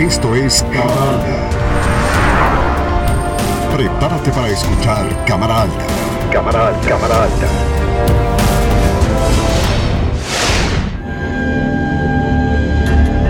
Esto 0.00 0.34
es 0.34 0.64
Cámara 0.72 1.10
Alta. 1.10 1.50
Prepárate 3.76 4.30
para 4.30 4.48
escuchar 4.48 5.24
Cámara 5.26 5.60
Alta. 5.60 5.84
Cámara 6.32 6.68
alta, 6.68 6.88
cámara 6.88 7.24
alta. 7.24 7.46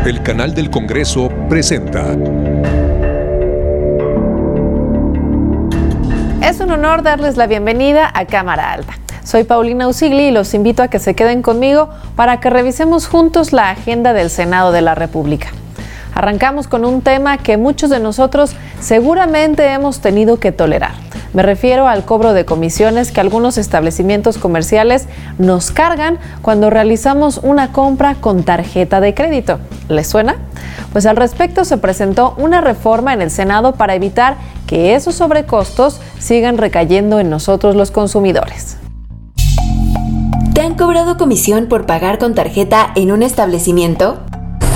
El 0.07 0.23
canal 0.23 0.55
del 0.55 0.71
Congreso 0.71 1.29
presenta 1.49 2.13
Es 6.41 6.61
un 6.61 6.71
honor 6.71 7.03
darles 7.03 7.37
la 7.37 7.49
bienvenida 7.49 8.09
a 8.15 8.27
Cámara 8.27 8.73
Alta. 8.73 8.95
Soy 9.25 9.43
Paulina 9.43 9.89
Usigli 9.89 10.29
y 10.29 10.31
los 10.31 10.55
invito 10.55 10.85
a 10.85 10.89
que 10.89 11.01
se 11.01 11.17
queden 11.17 11.43
conmigo 11.43 11.91
para 12.15 12.39
que 12.39 12.49
revisemos 12.49 13.09
juntos 13.09 13.53
la 13.53 13.71
agenda 13.71 14.13
del 14.13 14.31
Senado 14.31 14.71
de 14.71 14.83
la 14.83 14.95
República. 14.95 15.49
Arrancamos 16.15 16.69
con 16.69 16.85
un 16.85 17.03
tema 17.03 17.39
que 17.39 17.57
muchos 17.57 17.91
de 17.91 18.01
nosotros 18.01 18.55
seguramente 18.81 19.67
hemos 19.73 20.01
tenido 20.01 20.39
que 20.39 20.53
tolerar. 20.53 20.93
Me 21.33 21.43
refiero 21.43 21.87
al 21.87 22.05
cobro 22.05 22.33
de 22.33 22.45
comisiones 22.45 23.13
que 23.13 23.21
algunos 23.21 23.57
establecimientos 23.57 24.37
comerciales 24.37 25.07
nos 25.39 25.71
cargan 25.71 26.19
cuando 26.43 26.71
realizamos 26.71 27.39
una 27.43 27.71
compra 27.71 28.17
con 28.17 28.43
tarjeta 28.43 29.01
de 29.01 29.15
crédito. 29.15 29.61
¿Les 29.89 30.09
suena? 30.09 30.37
Pues 30.93 31.07
al 31.07 31.17
respecto 31.17 31.65
se 31.65 31.79
presentó 31.79 32.35
una 32.37 32.61
reforma 32.61 33.15
en 33.15 33.23
el 33.23 33.31
Senado 33.31 33.75
para 33.75 33.95
evitar 33.95 34.37
que 34.67 34.97
esos 34.97 35.15
sobrecostos 35.15 36.01
sigan 36.19 36.59
recayendo 36.59 37.21
en 37.21 37.31
nosotros 37.31 37.77
los 37.77 37.93
consumidores. 37.93 38.77
¿Te 40.53 40.63
han 40.63 40.75
cobrado 40.75 41.17
comisión 41.17 41.67
por 41.67 41.87
pagar 41.87 42.19
con 42.19 42.35
tarjeta 42.35 42.91
en 42.97 43.13
un 43.13 43.23
establecimiento? 43.23 44.19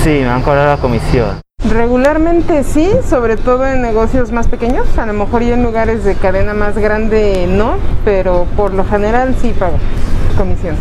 Sí, 0.05 0.11
me 0.11 0.27
han 0.27 0.43
cobrado 0.43 0.67
la 0.67 0.77
comisión. 0.79 1.41
Regularmente 1.67 2.63
sí, 2.63 2.87
sobre 3.09 3.37
todo 3.37 3.65
en 3.65 3.81
negocios 3.81 4.31
más 4.31 4.47
pequeños, 4.47 4.85
a 4.99 5.07
lo 5.07 5.13
mejor 5.13 5.41
y 5.41 5.51
en 5.51 5.63
lugares 5.63 6.03
de 6.03 6.13
cadena 6.13 6.53
más 6.53 6.77
grande 6.77 7.47
no, 7.49 7.77
pero 8.03 8.45
por 8.55 8.71
lo 8.71 8.85
general 8.85 9.35
sí 9.41 9.51
pago 9.57 9.77
comisión. 10.37 10.75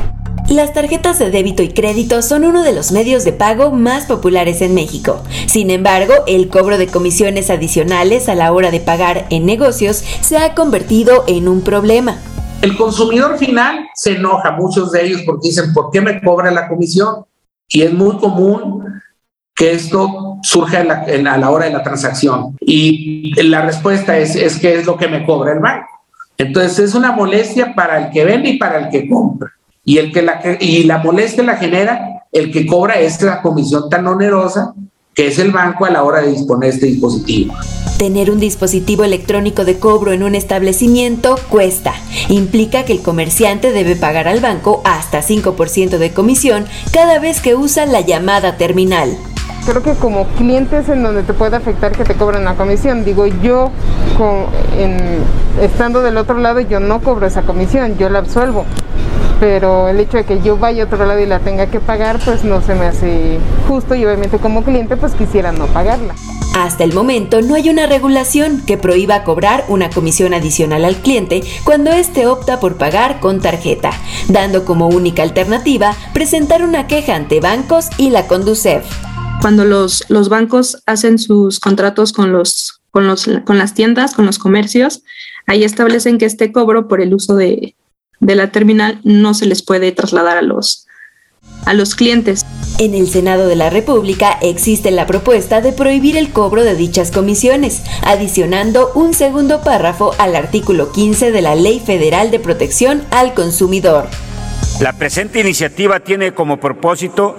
Las 0.51 0.75
tarjetas 0.75 1.19
de 1.19 1.31
débito 1.31 1.63
y 1.63 1.71
crédito 1.71 2.21
son 2.21 2.45
uno 2.45 2.63
de 2.63 2.75
los 2.75 2.93
medios 2.93 3.25
de 3.25 3.33
pago 3.33 3.71
más 3.71 4.05
populares 4.05 4.61
en 4.61 4.75
México. 4.75 5.23
Sin 5.47 5.71
embargo, 5.71 6.13
el 6.27 6.51
cobro 6.51 6.77
de 6.77 6.89
comisiones 6.89 7.49
adicionales 7.49 8.29
a 8.29 8.35
la 8.35 8.53
hora 8.53 8.71
de 8.71 8.81
pagar 8.81 9.25
en 9.31 9.47
negocios 9.47 10.05
se 10.21 10.37
ha 10.37 10.55
convertido 10.55 11.25
en 11.29 11.49
un 11.49 11.63
problema. 11.63 12.19
El 12.61 12.77
consumidor 12.77 13.39
final 13.39 13.87
se 13.95 14.17
enoja, 14.17 14.51
muchos 14.51 14.93
de 14.93 15.07
ellos, 15.07 15.23
porque 15.25 15.49
dicen, 15.49 15.73
¿por 15.73 15.91
qué 15.91 16.03
me 16.03 16.21
cobra 16.21 16.51
la 16.51 16.69
comisión? 16.69 17.25
Y 17.69 17.81
es 17.81 17.93
muy 17.95 18.19
común 18.19 18.85
que 19.55 19.73
esto 19.73 20.39
surja 20.43 20.81
en 20.81 20.89
la- 21.25 21.33
a 21.33 21.39
la 21.39 21.51
hora 21.51 21.67
de 21.67 21.73
la 21.73 21.83
transacción. 21.83 22.57
Y 22.61 23.41
la 23.43 23.63
respuesta 23.63 24.19
es, 24.19 24.35
es 24.35 24.59
que 24.59 24.75
es 24.75 24.87
lo 24.87 24.97
que 24.97 25.09
me 25.09 25.25
cobra 25.25 25.53
el 25.53 25.61
banco. 25.61 25.89
Entonces 26.37 26.79
es 26.81 26.95
una 26.95 27.13
molestia 27.13 27.75
para 27.75 27.99
el 28.07 28.11
que 28.11 28.25
vende 28.25 28.51
y 28.51 28.59
para 28.59 28.79
el 28.79 28.89
que 28.91 29.09
compra. 29.09 29.53
Y, 29.85 29.99
el 29.99 30.13
que 30.13 30.23
la, 30.23 30.41
y 30.61 30.83
la 30.85 30.99
molestia 30.99 31.45
la 31.45 31.57
genera 31.57 32.25
el 32.33 32.51
que 32.51 32.67
cobra 32.67 32.99
esta 32.99 33.41
comisión 33.43 33.89
tan 33.89 34.07
onerosa 34.07 34.75
que 35.15 35.29
es 35.29 35.39
el 35.39 35.53
banco 35.53 35.85
a 35.85 35.91
la 35.91 36.03
hora 36.03 36.23
de 36.23 36.31
disponer 36.33 36.71
este 36.71 36.87
dispositivo. 36.87 37.55
Tener 37.99 38.33
un 38.33 38.41
dispositivo 38.41 39.05
electrónico 39.05 39.65
de 39.65 39.79
cobro 39.79 40.11
en 40.13 40.25
un 40.25 40.35
establecimiento 40.35 41.37
cuesta. 41.49 41.95
Implica 42.29 42.85
que 42.85 42.95
el 42.95 43.03
comerciante 43.03 43.71
debe 43.71 43.95
pagar 43.95 44.27
al 44.27 44.41
banco 44.41 44.83
hasta 44.85 45.23
5% 45.23 45.99
de 45.99 46.13
comisión 46.13 46.65
cada 46.93 47.21
vez 47.21 47.41
que 47.41 47.55
usa 47.55 47.87
la 47.87 48.01
llamada 48.01 48.57
terminal. 48.57 49.17
Creo 49.67 49.83
que 49.83 49.95
como 49.95 50.27
clientes 50.37 50.89
en 50.89 51.03
donde 51.03 51.23
te 51.23 51.33
puede 51.33 51.57
afectar 51.57 51.93
que 51.93 52.05
te 52.05 52.15
cobren 52.15 52.45
la 52.45 52.55
comisión. 52.55 53.05
Digo, 53.05 53.27
yo 53.27 53.71
estando 55.61 56.03
del 56.03 56.17
otro 56.19 56.39
lado 56.39 56.61
yo 56.61 56.81
no 56.81 57.01
cobro 57.01 57.27
esa 57.27 57.43
comisión, 57.43 57.97
yo 57.97 58.09
la 58.11 58.19
absuelvo. 58.19 58.67
Pero 59.41 59.89
el 59.89 59.99
hecho 60.01 60.19
de 60.19 60.25
que 60.25 60.41
yo 60.41 60.57
vaya 60.57 60.85
a 60.85 60.87
otro 60.87 61.05
lado 61.05 61.19
y 61.19 61.27
la 61.27 61.41
tenga 61.41 61.67
que 61.67 61.81
pagar, 61.81 62.19
pues 62.25 62.45
no 62.45 62.61
se 62.61 62.75
me 62.75 62.87
hace 62.87 63.39
justo 63.69 63.95
y 63.95 64.05
obviamente 64.05 64.39
como 64.39 64.63
cliente 64.63 64.97
pues 64.97 65.13
quisiera 65.15 65.51
no 65.51 65.67
pagarla. 65.67 66.15
Hasta 66.57 66.85
el 66.85 66.93
momento 66.93 67.43
no 67.43 67.57
hay 67.57 67.69
una 67.69 67.87
regulación 67.87 68.63
que 68.65 68.77
prohíba 68.79 69.25
cobrar 69.25 69.65
una 69.69 69.91
comisión 69.91 70.35
adicional 70.35 70.85
al 70.85 70.97
cliente 70.97 71.43
cuando 71.65 71.91
éste 71.91 72.29
opta 72.29 72.61
por 72.61 72.77
pagar 72.77 73.19
con 73.19 73.41
tarjeta, 73.41 73.91
dando 74.29 74.65
como 74.65 74.89
única 74.89 75.23
alternativa 75.23 75.97
presentar 76.13 76.63
una 76.63 76.87
queja 76.87 77.17
ante 77.17 77.41
bancos 77.41 77.91
y 77.99 78.11
la 78.11 78.29
Conducef. 78.29 78.85
Cuando 79.45 79.67
los, 79.67 80.07
los 80.09 80.31
bancos 80.31 80.83
hacen 80.87 81.19
sus 81.19 81.61
contratos 81.61 82.15
con, 82.15 82.33
los, 82.33 82.81
con, 82.91 83.07
los, 83.07 83.29
con 83.45 83.59
las 83.59 83.75
tiendas, 83.75 84.15
con 84.15 84.25
los 84.25 84.39
comercios, 84.39 85.03
ahí 85.47 85.65
establecen 85.65 86.17
que 86.17 86.25
este 86.25 86.51
cobro 86.51 86.89
por 86.89 87.03
el 87.03 87.13
uso 87.13 87.37
de, 87.37 87.77
de 88.21 88.35
la 88.37 88.53
terminal 88.53 89.03
no 89.05 89.35
se 89.35 89.45
les 89.45 89.63
puede 89.63 89.93
trasladar 89.93 90.39
a 90.39 90.41
los, 90.41 90.87
a 91.67 91.75
los 91.75 91.95
clientes. 91.95 92.47
En 92.79 92.95
el 92.95 93.07
Senado 93.07 93.47
de 93.47 93.57
la 93.57 93.69
República 93.69 94.39
existe 94.41 94.91
la 94.91 95.07
propuesta 95.07 95.61
de 95.61 95.73
prohibir 95.73 96.17
el 96.17 96.33
cobro 96.33 96.65
de 96.65 96.75
dichas 96.75 97.11
comisiones, 97.11 97.83
adicionando 98.01 98.93
un 98.95 99.13
segundo 99.13 99.61
párrafo 99.61 100.15
al 100.17 100.37
artículo 100.37 100.91
15 100.91 101.33
de 101.33 101.43
la 101.43 101.55
Ley 101.55 101.81
Federal 101.81 102.31
de 102.31 102.41
Protección 102.41 103.03
al 103.11 103.35
Consumidor. 103.35 104.09
La 104.81 104.95
presente 104.95 105.39
iniciativa 105.39 106.01
tiene 106.01 106.33
como 106.33 106.59
propósito 106.59 107.37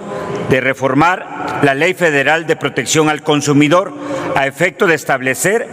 de 0.48 0.60
reformar 0.60 1.45
la 1.66 1.74
Ley 1.74 1.94
Federal 1.94 2.46
de 2.46 2.54
Protección 2.54 3.08
al 3.08 3.24
Consumidor 3.24 3.92
a 4.36 4.46
efecto 4.46 4.86
de 4.86 4.94
establecer 4.94 5.66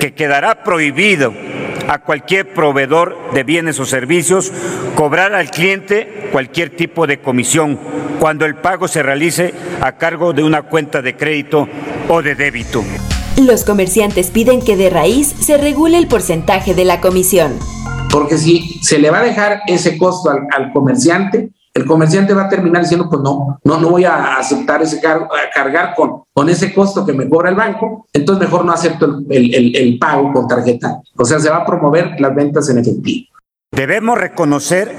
que 0.00 0.12
quedará 0.12 0.64
prohibido 0.64 1.32
a 1.86 2.00
cualquier 2.00 2.52
proveedor 2.52 3.16
de 3.32 3.44
bienes 3.44 3.78
o 3.78 3.86
servicios 3.86 4.50
cobrar 4.96 5.36
al 5.36 5.48
cliente 5.48 6.30
cualquier 6.32 6.70
tipo 6.70 7.06
de 7.06 7.20
comisión 7.20 7.78
cuando 8.18 8.44
el 8.44 8.56
pago 8.56 8.88
se 8.88 9.04
realice 9.04 9.54
a 9.80 9.92
cargo 9.92 10.32
de 10.32 10.42
una 10.42 10.62
cuenta 10.62 11.00
de 11.00 11.16
crédito 11.16 11.68
o 12.08 12.22
de 12.22 12.34
débito. 12.34 12.82
Los 13.40 13.62
comerciantes 13.62 14.32
piden 14.32 14.60
que 14.60 14.76
de 14.76 14.90
raíz 14.90 15.28
se 15.28 15.58
regule 15.58 15.96
el 15.96 16.08
porcentaje 16.08 16.74
de 16.74 16.84
la 16.84 17.00
comisión. 17.00 17.56
Porque 18.10 18.36
si 18.36 18.80
se 18.82 18.98
le 18.98 19.10
va 19.10 19.20
a 19.20 19.24
dejar 19.24 19.60
ese 19.68 19.96
costo 19.96 20.28
al, 20.28 20.48
al 20.50 20.72
comerciante, 20.72 21.50
el 21.76 21.84
comerciante 21.84 22.32
va 22.34 22.44
a 22.44 22.48
terminar 22.48 22.82
diciendo, 22.82 23.08
pues 23.10 23.20
no, 23.22 23.58
no, 23.62 23.78
no 23.78 23.90
voy 23.90 24.04
a 24.04 24.36
aceptar 24.38 24.82
ese 24.82 25.00
cargo, 25.00 25.26
a 25.26 25.50
cargar 25.54 25.94
con, 25.94 26.22
con 26.32 26.48
ese 26.48 26.72
costo 26.72 27.04
que 27.04 27.12
me 27.12 27.28
cobra 27.28 27.50
el 27.50 27.54
banco, 27.54 28.06
entonces 28.12 28.44
mejor 28.48 28.64
no 28.64 28.72
acepto 28.72 29.04
el, 29.06 29.26
el- 29.30 29.54
el- 29.54 29.76
el 29.76 29.98
pago 29.98 30.32
con 30.32 30.48
tarjeta. 30.48 31.00
O 31.16 31.24
sea, 31.24 31.38
se 31.38 31.50
va 31.50 31.58
a 31.58 31.66
promover 31.66 32.18
las 32.18 32.34
ventas 32.34 32.68
en 32.70 32.78
efectivo. 32.78 33.26
Debemos 33.72 34.16
reconocer 34.18 34.94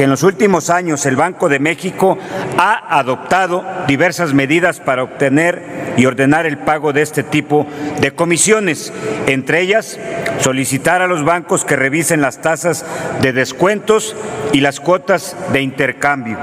que 0.00 0.04
en 0.04 0.10
los 0.10 0.22
últimos 0.22 0.70
años 0.70 1.04
el 1.04 1.14
Banco 1.14 1.50
de 1.50 1.58
México 1.58 2.16
ha 2.56 2.98
adoptado 2.98 3.62
diversas 3.86 4.32
medidas 4.32 4.80
para 4.80 5.02
obtener 5.02 5.62
y 5.98 6.06
ordenar 6.06 6.46
el 6.46 6.56
pago 6.56 6.94
de 6.94 7.02
este 7.02 7.22
tipo 7.22 7.66
de 8.00 8.10
comisiones, 8.12 8.94
entre 9.26 9.60
ellas 9.60 10.00
solicitar 10.40 11.02
a 11.02 11.06
los 11.06 11.22
bancos 11.22 11.66
que 11.66 11.76
revisen 11.76 12.22
las 12.22 12.40
tasas 12.40 12.82
de 13.20 13.34
descuentos 13.34 14.16
y 14.54 14.60
las 14.60 14.80
cuotas 14.80 15.36
de 15.52 15.60
intercambio, 15.60 16.38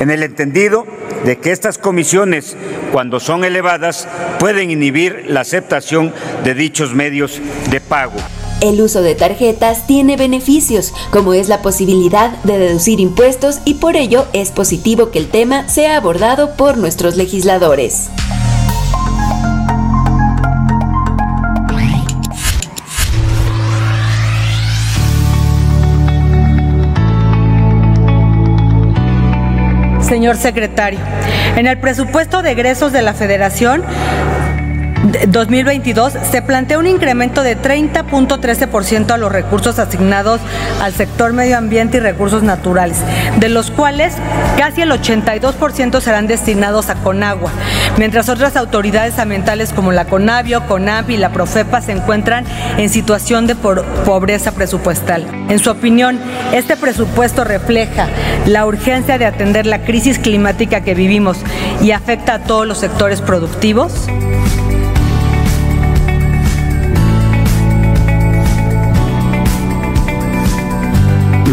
en 0.00 0.10
el 0.10 0.24
entendido 0.24 0.84
de 1.24 1.38
que 1.38 1.52
estas 1.52 1.78
comisiones, 1.78 2.56
cuando 2.90 3.20
son 3.20 3.44
elevadas, 3.44 4.08
pueden 4.40 4.72
inhibir 4.72 5.26
la 5.28 5.42
aceptación 5.42 6.12
de 6.42 6.54
dichos 6.54 6.96
medios 6.96 7.40
de 7.70 7.80
pago. 7.80 8.16
El 8.60 8.80
uso 8.80 9.02
de 9.02 9.14
tarjetas 9.14 9.86
tiene 9.86 10.16
beneficios, 10.16 10.92
como 11.12 11.32
es 11.32 11.48
la 11.48 11.62
posibilidad 11.62 12.32
de 12.42 12.58
deducir 12.58 12.98
impuestos 12.98 13.60
y 13.64 13.74
por 13.74 13.94
ello 13.94 14.26
es 14.32 14.50
positivo 14.50 15.12
que 15.12 15.20
el 15.20 15.28
tema 15.28 15.68
sea 15.68 15.96
abordado 15.96 16.56
por 16.56 16.76
nuestros 16.76 17.16
legisladores. 17.16 18.10
Señor 30.00 30.36
secretario, 30.36 30.98
en 31.56 31.68
el 31.68 31.78
presupuesto 31.78 32.42
de 32.42 32.52
egresos 32.52 32.92
de 32.92 33.02
la 33.02 33.14
Federación 33.14 33.84
2022 35.28 36.14
se 36.30 36.42
plantea 36.42 36.78
un 36.78 36.86
incremento 36.86 37.42
de 37.42 37.56
30.13% 37.56 39.10
a 39.10 39.16
los 39.16 39.32
recursos 39.32 39.78
asignados 39.78 40.40
al 40.82 40.92
sector 40.92 41.32
medio 41.32 41.56
ambiente 41.56 41.98
y 41.98 42.00
recursos 42.00 42.42
naturales, 42.42 42.98
de 43.38 43.48
los 43.48 43.70
cuales 43.70 44.14
casi 44.56 44.82
el 44.82 44.90
82% 44.90 46.00
serán 46.00 46.26
destinados 46.26 46.90
a 46.90 46.96
Conagua, 46.96 47.50
mientras 47.96 48.28
otras 48.28 48.56
autoridades 48.56 49.18
ambientales 49.18 49.72
como 49.72 49.92
la 49.92 50.04
Conavio, 50.06 50.66
CONAP 50.66 51.10
y 51.10 51.16
la 51.16 51.30
Profepa 51.30 51.80
se 51.80 51.92
encuentran 51.92 52.44
en 52.76 52.90
situación 52.90 53.46
de 53.46 53.54
pobreza 53.54 54.52
presupuestal. 54.52 55.26
En 55.48 55.58
su 55.58 55.70
opinión, 55.70 56.18
este 56.52 56.76
presupuesto 56.76 57.44
refleja 57.44 58.08
la 58.46 58.66
urgencia 58.66 59.18
de 59.18 59.26
atender 59.26 59.66
la 59.66 59.82
crisis 59.82 60.18
climática 60.18 60.82
que 60.82 60.94
vivimos 60.94 61.38
y 61.80 61.92
afecta 61.92 62.34
a 62.34 62.38
todos 62.40 62.66
los 62.66 62.78
sectores 62.78 63.20
productivos. 63.20 64.08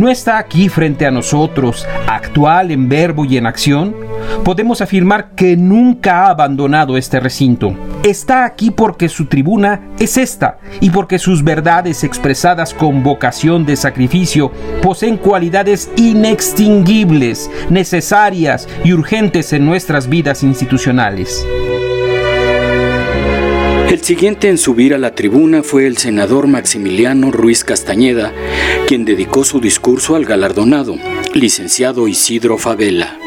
no 0.01 0.09
está 0.09 0.39
aquí 0.39 0.67
frente 0.67 1.05
a 1.05 1.11
nosotros, 1.11 1.87
actual 2.07 2.71
en 2.71 2.89
verbo 2.89 3.23
y 3.23 3.37
en 3.37 3.45
acción, 3.45 3.95
podemos 4.43 4.81
afirmar 4.81 5.35
que 5.35 5.55
nunca 5.55 6.25
ha 6.25 6.29
abandonado 6.31 6.97
este 6.97 7.19
recinto. 7.19 7.75
Está 8.03 8.45
aquí 8.45 8.71
porque 8.71 9.07
su 9.07 9.27
tribuna 9.27 9.89
es 9.99 10.17
esta 10.17 10.57
y 10.79 10.89
porque 10.89 11.19
sus 11.19 11.43
verdades 11.43 12.03
expresadas 12.03 12.73
con 12.73 13.03
vocación 13.03 13.63
de 13.63 13.75
sacrificio 13.75 14.51
poseen 14.81 15.17
cualidades 15.17 15.91
inextinguibles, 15.97 17.51
necesarias 17.69 18.67
y 18.83 18.93
urgentes 18.93 19.53
en 19.53 19.67
nuestras 19.67 20.09
vidas 20.09 20.41
institucionales. 20.41 21.45
El 24.01 24.07
siguiente 24.07 24.49
en 24.49 24.57
subir 24.57 24.95
a 24.95 24.97
la 24.97 25.13
tribuna 25.13 25.61
fue 25.61 25.85
el 25.85 25.95
senador 25.95 26.47
Maximiliano 26.47 27.29
Ruiz 27.29 27.63
Castañeda, 27.63 28.33
quien 28.87 29.05
dedicó 29.05 29.43
su 29.43 29.59
discurso 29.59 30.15
al 30.15 30.25
galardonado, 30.25 30.95
licenciado 31.35 32.07
Isidro 32.07 32.57
Favela. 32.57 33.19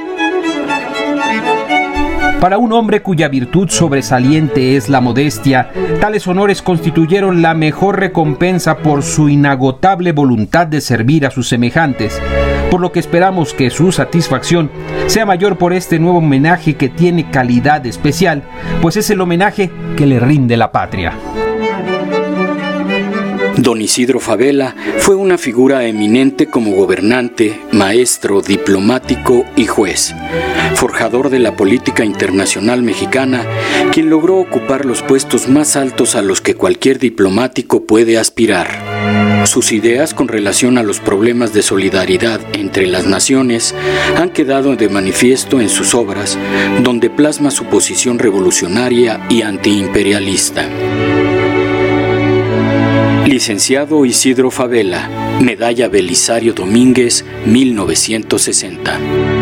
Para 2.41 2.59
un 2.59 2.73
hombre 2.73 3.03
cuya 3.03 3.29
virtud 3.29 3.69
sobresaliente 3.69 4.77
es 4.77 4.89
la 4.89 5.01
modestia, 5.01 5.71
tales 6.01 6.27
honores 6.27 6.61
constituyeron 6.61 7.41
la 7.41 7.55
mejor 7.55 8.01
recompensa 8.01 8.79
por 8.79 9.05
su 9.05 9.29
inagotable 9.29 10.11
voluntad 10.11 10.67
de 10.67 10.81
servir 10.81 11.25
a 11.25 11.31
sus 11.31 11.47
semejantes, 11.47 12.21
por 12.71 12.81
lo 12.81 12.93
que 12.93 13.01
esperamos 13.01 13.55
que 13.55 13.71
su 13.71 13.93
satisfacción 13.93 14.71
sea 15.07 15.27
mayor 15.27 15.59
por 15.59 15.73
este 15.73 15.99
nuevo 15.99 16.19
homenaje 16.19 16.75
que 16.75 16.89
tiene 16.89 17.31
calidad 17.31 17.85
especial, 17.87 18.43
pues 18.83 18.97
es 18.97 19.11
el 19.11 19.21
homenaje 19.21 19.71
que 19.97 20.07
le 20.07 20.19
rinde 20.21 20.57
la 20.57 20.73
patria. 20.73 21.13
Don 23.57 23.81
Isidro 23.81 24.21
Favela 24.21 24.75
fue 24.99 25.15
una 25.15 25.39
figura 25.39 25.87
eminente 25.87 26.47
como 26.47 26.73
gobernante, 26.73 27.61
maestro, 27.73 28.43
diplomático 28.43 29.47
y 29.57 29.67
juez, 29.67 30.15
forjador 30.75 31.31
de 31.31 31.39
la 31.39 31.57
política 31.57 32.05
internacional 32.05 32.83
mexicana, 32.83 33.43
quien 33.93 34.11
logró 34.11 34.37
ocupar 34.37 34.85
los 34.85 35.03
puestos 35.03 35.49
más 35.49 35.77
altos 35.77 36.15
a 36.15 36.21
los 36.21 36.41
que 36.41 36.57
cualquier 36.57 36.99
diplomático 36.99 37.87
puede 37.87 38.19
aspirar. 38.19 38.84
Sus 39.47 39.73
ideas 39.73 40.15
con 40.15 40.29
relación 40.29 40.79
a 40.79 40.83
los 40.83 41.01
problemas 41.01 41.53
de 41.53 41.63
solidaridad 41.63 42.41
entre 42.55 42.87
las 42.87 43.07
naciones 43.07 43.75
han 44.17 44.31
quedado 44.31 44.75
de 44.75 44.89
manifiesto 44.89 45.61
en 45.61 45.69
sus 45.69 45.95
obras, 45.95 46.39
donde 46.83 47.11
plasma 47.11 47.51
su 47.51 47.67
posición 47.67 48.19
revolucionaria 48.19 49.21
y 49.29 49.43
antiimperialista. 49.43 50.69
Licenciado 53.27 54.05
Isidro 54.05 54.51
Favela, 54.51 55.09
Medalla 55.41 55.89
Belisario 55.89 56.53
Domínguez, 56.53 57.25
1960. 57.47 59.34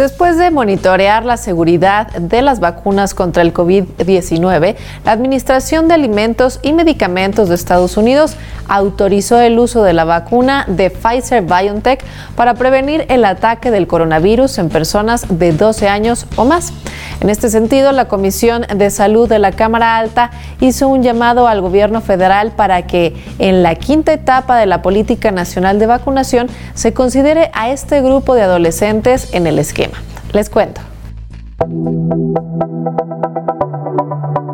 Después 0.00 0.38
de 0.38 0.50
monitorear 0.50 1.26
la 1.26 1.36
seguridad 1.36 2.06
de 2.12 2.40
las 2.40 2.58
vacunas 2.58 3.12
contra 3.12 3.42
el 3.42 3.52
COVID-19, 3.52 4.76
la 5.04 5.12
Administración 5.12 5.88
de 5.88 5.94
Alimentos 5.94 6.58
y 6.62 6.72
Medicamentos 6.72 7.50
de 7.50 7.54
Estados 7.54 7.98
Unidos 7.98 8.34
autorizó 8.66 9.38
el 9.40 9.58
uso 9.58 9.82
de 9.82 9.92
la 9.92 10.04
vacuna 10.04 10.64
de 10.68 10.88
Pfizer 10.88 11.42
BioNTech 11.42 12.02
para 12.34 12.54
prevenir 12.54 13.04
el 13.10 13.26
ataque 13.26 13.70
del 13.70 13.86
coronavirus 13.86 14.56
en 14.56 14.70
personas 14.70 15.26
de 15.28 15.52
12 15.52 15.88
años 15.88 16.24
o 16.36 16.46
más. 16.46 16.72
En 17.20 17.28
este 17.28 17.50
sentido, 17.50 17.92
la 17.92 18.08
Comisión 18.08 18.64
de 18.74 18.88
Salud 18.88 19.28
de 19.28 19.38
la 19.38 19.52
Cámara 19.52 19.98
Alta 19.98 20.30
hizo 20.60 20.88
un 20.88 21.02
llamado 21.02 21.46
al 21.46 21.60
gobierno 21.60 22.00
federal 22.00 22.52
para 22.52 22.86
que 22.86 23.14
en 23.38 23.62
la 23.62 23.74
quinta 23.74 24.14
etapa 24.14 24.56
de 24.56 24.64
la 24.64 24.80
Política 24.80 25.30
Nacional 25.30 25.78
de 25.78 25.84
Vacunación 25.84 26.48
se 26.72 26.94
considere 26.94 27.50
a 27.52 27.68
este 27.70 28.00
grupo 28.00 28.34
de 28.34 28.42
adolescentes 28.42 29.34
en 29.34 29.46
el 29.46 29.58
esquema. 29.58 29.89
Les 30.32 30.48
cuento. 30.48 30.80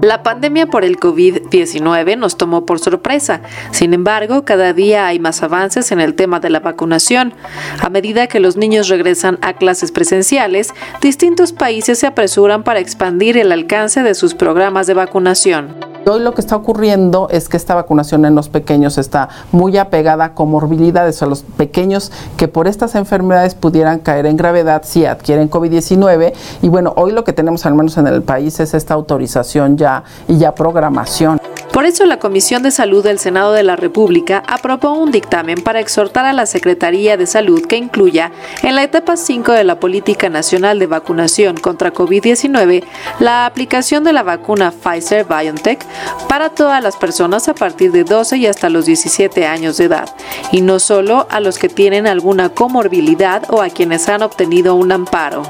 La 0.02 0.22
pandemia 0.22 0.66
por 0.66 0.84
el 0.84 0.98
COVID-19 0.98 2.16
nos 2.16 2.36
tomó 2.36 2.66
por 2.66 2.78
sorpresa. 2.78 3.40
Sin 3.72 3.94
embargo, 3.94 4.44
cada 4.44 4.72
día 4.72 5.06
hay 5.06 5.18
más 5.18 5.42
avances 5.42 5.90
en 5.90 6.00
el 6.00 6.14
tema 6.14 6.38
de 6.38 6.50
la 6.50 6.60
vacunación. 6.60 7.34
A 7.80 7.88
medida 7.90 8.26
que 8.26 8.40
los 8.40 8.56
niños 8.56 8.88
regresan 8.88 9.38
a 9.42 9.54
clases 9.54 9.92
presenciales, 9.92 10.74
distintos 11.00 11.52
países 11.52 11.98
se 11.98 12.06
apresuran 12.06 12.62
para 12.62 12.80
expandir 12.80 13.36
el 13.36 13.52
alcance 13.52 14.02
de 14.02 14.14
sus 14.14 14.34
programas 14.34 14.86
de 14.86 14.94
vacunación. 14.94 15.95
Hoy 16.08 16.20
lo 16.20 16.34
que 16.34 16.40
está 16.40 16.54
ocurriendo 16.54 17.26
es 17.32 17.48
que 17.48 17.56
esta 17.56 17.75
vacunación 17.75 18.25
en 18.26 18.36
los 18.36 18.48
pequeños 18.48 18.96
está 18.96 19.28
muy 19.50 19.76
apegada 19.76 20.26
a 20.26 20.34
comorbilidades, 20.34 21.20
a 21.20 21.26
los 21.26 21.42
pequeños 21.42 22.12
que 22.36 22.46
por 22.46 22.68
estas 22.68 22.94
enfermedades 22.94 23.56
pudieran 23.56 23.98
caer 23.98 24.26
en 24.26 24.36
gravedad 24.36 24.82
si 24.84 25.04
adquieren 25.04 25.50
COVID-19. 25.50 26.32
Y 26.62 26.68
bueno, 26.68 26.92
hoy 26.94 27.10
lo 27.10 27.25
que 27.25 27.32
tenemos 27.32 27.66
al 27.66 27.75
menos 27.75 27.98
en 27.98 28.06
el 28.06 28.22
país 28.22 28.60
es 28.60 28.72
esta 28.72 28.94
autorización 28.94 29.76
ya 29.78 30.04
y 30.28 30.38
ya 30.38 30.54
programación. 30.54 31.40
Por 31.76 31.85
eso 31.85 32.06
la 32.06 32.18
Comisión 32.18 32.62
de 32.62 32.71
Salud 32.71 33.04
del 33.04 33.18
Senado 33.18 33.52
de 33.52 33.62
la 33.62 33.76
República 33.76 34.42
aprobó 34.47 34.95
un 34.95 35.11
dictamen 35.11 35.62
para 35.62 35.78
exhortar 35.78 36.25
a 36.25 36.33
la 36.33 36.47
Secretaría 36.47 37.18
de 37.18 37.26
Salud 37.26 37.66
que 37.66 37.76
incluya 37.76 38.33
en 38.62 38.75
la 38.75 38.83
etapa 38.83 39.18
5 39.18 39.52
de 39.52 39.62
la 39.62 39.78
Política 39.78 40.30
Nacional 40.30 40.78
de 40.78 40.87
Vacunación 40.87 41.59
contra 41.59 41.92
COVID-19 41.92 42.83
la 43.18 43.45
aplicación 43.45 44.04
de 44.04 44.14
la 44.14 44.23
vacuna 44.23 44.71
Pfizer 44.71 45.26
BioNTech 45.26 45.85
para 46.30 46.49
todas 46.49 46.83
las 46.83 46.97
personas 46.97 47.47
a 47.50 47.54
partir 47.54 47.92
de 47.92 48.04
12 48.04 48.38
y 48.38 48.47
hasta 48.47 48.71
los 48.71 48.87
17 48.87 49.47
años 49.47 49.76
de 49.76 49.85
edad, 49.85 50.09
y 50.52 50.62
no 50.62 50.78
solo 50.78 51.26
a 51.28 51.40
los 51.40 51.59
que 51.59 51.68
tienen 51.68 52.06
alguna 52.06 52.49
comorbilidad 52.49 53.42
o 53.50 53.61
a 53.61 53.68
quienes 53.68 54.09
han 54.09 54.23
obtenido 54.23 54.76
un 54.76 54.92
amparo. 54.92 55.42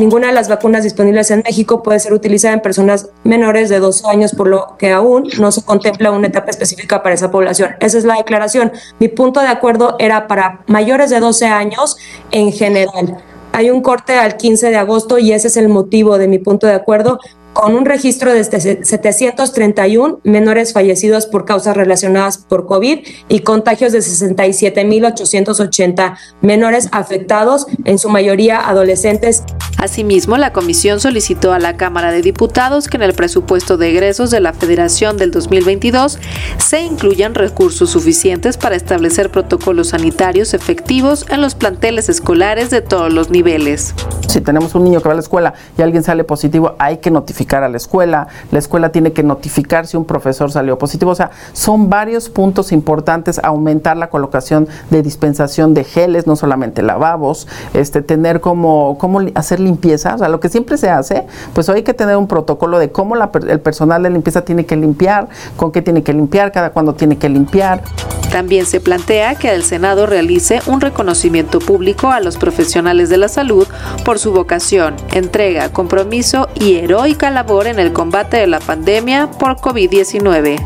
Ninguna 0.00 0.28
de 0.28 0.32
las 0.32 0.48
vacunas 0.48 0.82
disponibles 0.82 1.30
en 1.30 1.42
México 1.44 1.82
puede 1.82 2.00
ser 2.00 2.14
utilizada 2.14 2.54
en 2.54 2.62
personas 2.62 3.10
menores 3.22 3.68
de 3.68 3.80
12 3.80 4.08
años, 4.08 4.32
por 4.32 4.48
lo 4.48 4.78
que 4.78 4.92
aún 4.92 5.28
no 5.38 5.52
se 5.52 5.62
contempla 5.62 6.10
una 6.10 6.28
etapa 6.28 6.48
específica 6.48 7.02
para 7.02 7.14
esa 7.14 7.30
población. 7.30 7.72
Esa 7.80 7.98
es 7.98 8.04
la 8.04 8.14
declaración. 8.14 8.72
Mi 8.98 9.08
punto 9.08 9.40
de 9.40 9.48
acuerdo 9.48 9.96
era 9.98 10.26
para 10.26 10.64
mayores 10.68 11.10
de 11.10 11.20
12 11.20 11.44
años 11.44 11.98
en 12.30 12.50
general. 12.50 13.18
Hay 13.52 13.70
un 13.70 13.82
corte 13.82 14.14
al 14.14 14.38
15 14.38 14.70
de 14.70 14.76
agosto 14.78 15.18
y 15.18 15.32
ese 15.32 15.48
es 15.48 15.58
el 15.58 15.68
motivo 15.68 16.16
de 16.16 16.28
mi 16.28 16.38
punto 16.38 16.66
de 16.66 16.72
acuerdo 16.72 17.18
con 17.52 17.74
un 17.74 17.84
registro 17.84 18.32
de 18.32 18.44
731 18.44 20.20
menores 20.24 20.72
fallecidos 20.72 21.26
por 21.26 21.44
causas 21.44 21.76
relacionadas 21.76 22.38
por 22.38 22.66
COVID 22.66 23.00
y 23.28 23.40
contagios 23.40 23.92
de 23.92 23.98
67.880 23.98 26.16
menores 26.40 26.88
afectados, 26.92 27.66
en 27.84 27.98
su 27.98 28.08
mayoría 28.08 28.66
adolescentes. 28.68 29.42
Asimismo, 29.78 30.36
la 30.36 30.52
comisión 30.52 31.00
solicitó 31.00 31.52
a 31.52 31.58
la 31.58 31.76
Cámara 31.76 32.12
de 32.12 32.22
Diputados 32.22 32.86
que 32.86 32.98
en 32.98 33.02
el 33.02 33.14
presupuesto 33.14 33.76
de 33.78 33.90
egresos 33.90 34.30
de 34.30 34.38
la 34.40 34.52
Federación 34.52 35.16
del 35.16 35.30
2022 35.30 36.18
se 36.58 36.82
incluyan 36.82 37.34
recursos 37.34 37.88
suficientes 37.90 38.58
para 38.58 38.76
establecer 38.76 39.30
protocolos 39.30 39.88
sanitarios 39.88 40.54
efectivos 40.54 41.26
en 41.30 41.40
los 41.40 41.54
planteles 41.54 42.10
escolares 42.10 42.70
de 42.70 42.82
todos 42.82 43.12
los 43.12 43.30
niveles. 43.30 43.94
Si 44.28 44.40
tenemos 44.40 44.74
un 44.74 44.84
niño 44.84 45.00
que 45.00 45.08
va 45.08 45.12
a 45.12 45.16
la 45.16 45.22
escuela 45.22 45.54
y 45.76 45.82
alguien 45.82 46.02
sale 46.02 46.24
positivo, 46.24 46.74
hay 46.78 46.96
que 46.98 47.10
notificar 47.10 47.39
a 47.50 47.68
la 47.68 47.76
escuela, 47.76 48.28
la 48.50 48.58
escuela 48.58 48.92
tiene 48.92 49.12
que 49.12 49.22
notificar 49.22 49.86
si 49.86 49.96
un 49.96 50.04
profesor 50.04 50.52
salió 50.52 50.78
positivo, 50.78 51.10
o 51.10 51.14
sea, 51.14 51.30
son 51.52 51.90
varios 51.90 52.28
puntos 52.28 52.72
importantes, 52.72 53.40
aumentar 53.42 53.96
la 53.96 54.10
colocación 54.10 54.68
de 54.90 55.02
dispensación 55.02 55.74
de 55.74 55.84
geles, 55.84 56.26
no 56.26 56.36
solamente 56.36 56.82
lavabos, 56.82 57.48
este, 57.74 58.02
tener 58.02 58.40
como, 58.40 58.98
cómo 58.98 59.20
hacer 59.34 59.60
limpieza, 59.60 60.14
o 60.14 60.18
sea, 60.18 60.28
lo 60.28 60.40
que 60.40 60.48
siempre 60.48 60.76
se 60.76 60.90
hace, 60.90 61.26
pues 61.54 61.68
hay 61.68 61.82
que 61.82 61.94
tener 61.94 62.16
un 62.16 62.26
protocolo 62.26 62.78
de 62.78 62.90
cómo 62.90 63.16
el 63.16 63.60
personal 63.60 64.02
de 64.02 64.10
limpieza 64.10 64.42
tiene 64.42 64.66
que 64.66 64.76
limpiar, 64.76 65.28
con 65.56 65.72
qué 65.72 65.82
tiene 65.82 66.02
que 66.02 66.12
limpiar, 66.12 66.52
cada 66.52 66.70
cuándo 66.70 66.94
tiene 66.94 67.18
que 67.18 67.28
limpiar. 67.28 67.82
También 68.30 68.64
se 68.64 68.80
plantea 68.80 69.34
que 69.34 69.52
el 69.52 69.64
Senado 69.64 70.06
realice 70.06 70.60
un 70.66 70.80
reconocimiento 70.80 71.58
público 71.58 72.12
a 72.12 72.20
los 72.20 72.36
profesionales 72.36 73.08
de 73.08 73.16
la 73.16 73.28
salud 73.28 73.66
por 74.04 74.20
su 74.20 74.32
vocación, 74.32 74.94
entrega, 75.12 75.70
compromiso 75.70 76.48
y 76.54 76.76
heroica 76.76 77.29
labor 77.30 77.66
en 77.66 77.78
el 77.78 77.92
combate 77.92 78.38
de 78.38 78.46
la 78.46 78.60
pandemia 78.60 79.30
por 79.30 79.56
COVID-19. 79.56 80.60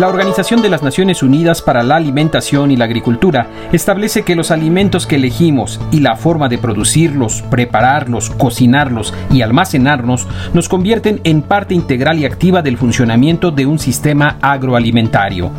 La 0.00 0.08
Organización 0.08 0.62
de 0.62 0.70
las 0.70 0.82
Naciones 0.82 1.22
Unidas 1.22 1.60
para 1.60 1.82
la 1.82 1.96
Alimentación 1.96 2.70
y 2.70 2.76
la 2.78 2.86
Agricultura 2.86 3.48
establece 3.70 4.22
que 4.22 4.34
los 4.34 4.50
alimentos 4.50 5.06
que 5.06 5.16
elegimos 5.16 5.78
y 5.90 6.00
la 6.00 6.16
forma 6.16 6.48
de 6.48 6.56
producirlos, 6.56 7.42
prepararlos, 7.42 8.30
cocinarlos 8.30 9.12
y 9.30 9.42
almacenarnos 9.42 10.26
nos 10.54 10.70
convierten 10.70 11.20
en 11.24 11.42
parte 11.42 11.74
integral 11.74 12.18
y 12.18 12.24
activa 12.24 12.62
del 12.62 12.78
funcionamiento 12.78 13.50
de 13.50 13.66
un 13.66 13.78
sistema 13.78 14.38
agroalimentario. 14.40 15.50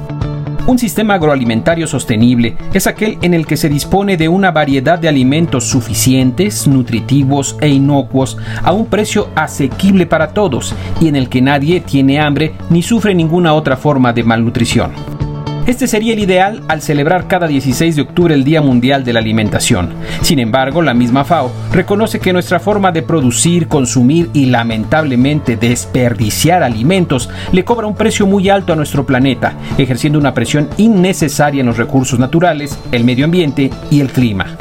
Un 0.68 0.78
sistema 0.78 1.16
agroalimentario 1.16 1.88
sostenible 1.88 2.56
es 2.72 2.86
aquel 2.86 3.18
en 3.24 3.34
el 3.34 3.48
que 3.48 3.58
se 3.58 3.68
dispone 3.68 4.16
de 4.16 4.30
una 4.30 4.52
variedad 4.52 5.00
de 5.00 5.10
alimentos 5.10 5.66
suficientes, 5.66 6.68
nutritivos 6.68 7.58
e 7.62 7.70
inocuos 7.70 8.38
a 8.64 8.72
un 8.72 8.86
precio 8.86 9.30
asequible 9.36 10.06
para 10.06 10.34
todos 10.34 10.76
y 11.00 11.08
en 11.08 11.16
el 11.16 11.30
que 11.30 11.42
nadie 11.42 11.82
tiene 11.82 12.20
hambre 12.20 12.54
ni 12.70 12.84
sufre 12.84 13.16
ninguna 13.16 13.54
otra 13.54 13.76
forma 13.76 14.14
de 14.14 14.24
malnutrición. 14.24 15.11
Este 15.68 15.88
sería 15.88 16.14
el 16.14 16.20
ideal 16.20 16.64
al 16.68 16.82
celebrar 16.82 17.28
cada 17.28 17.48
16 17.48 17.96
de 17.96 18.02
octubre 18.02 18.34
el 18.34 18.44
Día 18.44 18.62
Mundial 18.62 19.04
de 19.04 19.14
la 19.14 19.20
Alimentación. 19.20 19.94
Sin 20.22 20.40
embargo, 20.40 20.82
la 20.82 20.96
misma 20.96 21.24
FAO 21.24 21.52
reconoce 21.72 22.20
que 22.20 22.34
nuestra 22.34 22.60
forma 22.60 22.92
de 22.92 23.04
producir, 23.04 23.68
consumir 23.68 24.32
y 24.34 24.48
lamentablemente 24.48 25.58
desperdiciar 25.58 26.64
alimentos 26.64 27.30
le 27.52 27.64
cobra 27.64 27.86
un 27.86 27.96
precio 27.96 28.26
muy 28.26 28.50
alto 28.50 28.74
a 28.74 28.76
nuestro 28.76 29.06
planeta, 29.06 29.54
ejerciendo 29.78 30.18
una 30.18 30.34
presión 30.34 30.68
innecesaria 30.78 31.62
en 31.62 31.68
los 31.68 31.78
recursos 31.78 32.18
naturales, 32.18 32.78
el 32.92 33.04
medio 33.04 33.26
ambiente 33.26 33.70
y 33.90 34.02
el 34.02 34.10
clima 34.10 34.58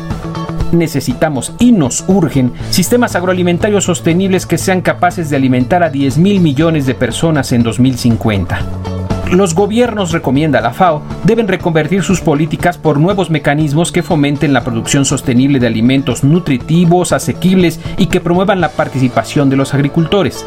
necesitamos 0.72 1.52
y 1.58 1.72
nos 1.72 2.04
urgen 2.06 2.52
sistemas 2.70 3.16
agroalimentarios 3.16 3.82
sostenibles 3.82 4.46
que 4.46 4.56
sean 4.56 4.82
capaces 4.82 5.28
de 5.28 5.34
alimentar 5.34 5.82
a 5.82 5.90
10 5.90 6.18
mil 6.18 6.40
millones 6.40 6.86
de 6.86 6.94
personas 6.94 7.50
en 7.50 7.64
2050 7.64 8.89
los 9.36 9.54
gobiernos, 9.54 10.10
recomienda 10.10 10.60
la 10.60 10.72
FAO, 10.72 11.02
deben 11.24 11.46
reconvertir 11.46 12.02
sus 12.02 12.20
políticas 12.20 12.78
por 12.78 12.98
nuevos 12.98 13.30
mecanismos 13.30 13.92
que 13.92 14.02
fomenten 14.02 14.52
la 14.52 14.64
producción 14.64 15.04
sostenible 15.04 15.60
de 15.60 15.68
alimentos 15.68 16.24
nutritivos, 16.24 17.12
asequibles 17.12 17.80
y 17.96 18.06
que 18.06 18.20
promuevan 18.20 18.60
la 18.60 18.70
participación 18.70 19.48
de 19.48 19.56
los 19.56 19.72
agricultores. 19.72 20.44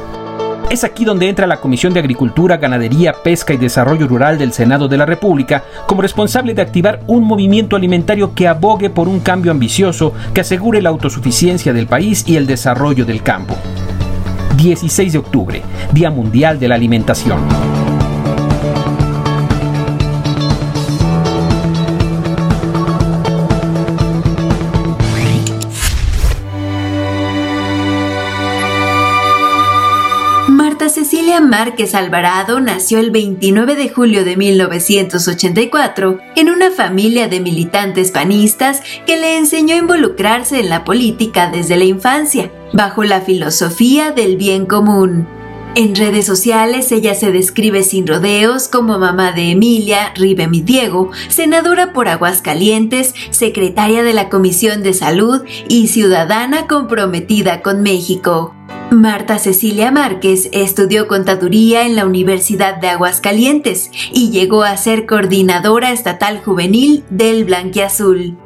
Es 0.70 0.84
aquí 0.84 1.06
donde 1.06 1.30
entra 1.30 1.46
la 1.46 1.62
Comisión 1.62 1.94
de 1.94 2.00
Agricultura, 2.00 2.58
Ganadería, 2.58 3.14
Pesca 3.24 3.54
y 3.54 3.58
Desarrollo 3.58 4.08
Rural 4.08 4.38
del 4.38 4.54
Senado 4.54 4.88
de 4.88 4.98
la 4.98 5.06
República 5.06 5.64
como 5.86 6.02
responsable 6.02 6.54
de 6.54 6.62
activar 6.62 7.02
un 7.08 7.24
movimiento 7.24 7.76
alimentario 7.76 8.34
que 8.34 8.48
abogue 8.48 8.90
por 8.90 9.08
un 9.08 9.20
cambio 9.20 9.52
ambicioso 9.52 10.14
que 10.34 10.42
asegure 10.42 10.82
la 10.82 10.90
autosuficiencia 10.90 11.74
del 11.74 11.88
país 11.88 12.24
y 12.28 12.38
el 12.38 12.48
desarrollo 12.48 13.06
del 13.06 13.22
campo. 13.22 13.56
16 14.58 15.14
de 15.14 15.20
octubre, 15.20 15.62
Día 15.94 16.10
Mundial 16.10 16.60
de 16.60 16.68
la 16.68 16.76
Alimentación. 16.76 17.83
Márquez 31.42 31.96
Alvarado 31.96 32.60
nació 32.60 33.00
el 33.00 33.12
29 33.12 33.76
de 33.76 33.90
julio 33.90 34.24
de 34.24 34.38
1984 34.38 36.20
en 36.36 36.50
una 36.50 36.72
familia 36.72 37.28
de 37.28 37.40
militantes 37.40 38.12
panistas 38.12 38.82
que 39.06 39.18
le 39.18 39.38
enseñó 39.38 39.76
a 39.76 39.80
involucrarse 39.80 40.60
en 40.60 40.70
la 40.70 40.84
política 40.84 41.50
desde 41.50 41.78
la 41.78 41.86
infancia, 41.86 42.52
bajo 42.74 43.04
la 43.04 43.22
filosofía 43.22 44.12
del 44.12 44.38
bien 44.38 44.66
común. 44.66 45.28
En 45.76 45.96
redes 45.96 46.28
sociales 46.28 46.92
ella 46.92 47.16
se 47.16 47.32
describe 47.32 47.82
sin 47.82 48.06
rodeos 48.06 48.68
como 48.68 49.00
mamá 49.00 49.32
de 49.32 49.50
Emilia, 49.50 50.14
Ribe 50.14 50.48
mi 50.48 50.62
Diego, 50.62 51.10
senadora 51.30 51.94
por 51.94 52.08
Aguascalientes, 52.10 53.16
secretaria 53.32 54.04
de 54.04 54.14
la 54.14 54.30
Comisión 54.30 54.84
de 54.84 54.94
Salud 54.94 55.42
y 55.68 55.88
ciudadana 55.88 56.68
comprometida 56.68 57.64
con 57.64 57.82
México. 57.82 58.54
Marta 58.94 59.40
Cecilia 59.40 59.92
Márquez 59.92 60.50
estudió 60.52 61.08
contaduría 61.08 61.86
en 61.86 61.96
la 61.96 62.06
Universidad 62.06 62.78
de 62.78 62.90
Aguascalientes 62.90 63.90
y 64.14 64.30
llegó 64.30 64.64
a 64.64 64.78
ser 64.78 65.06
coordinadora 65.06 65.92
estatal 65.92 66.42
juvenil 66.44 67.04
del 67.10 67.46
Blanquiazul. 67.46 68.38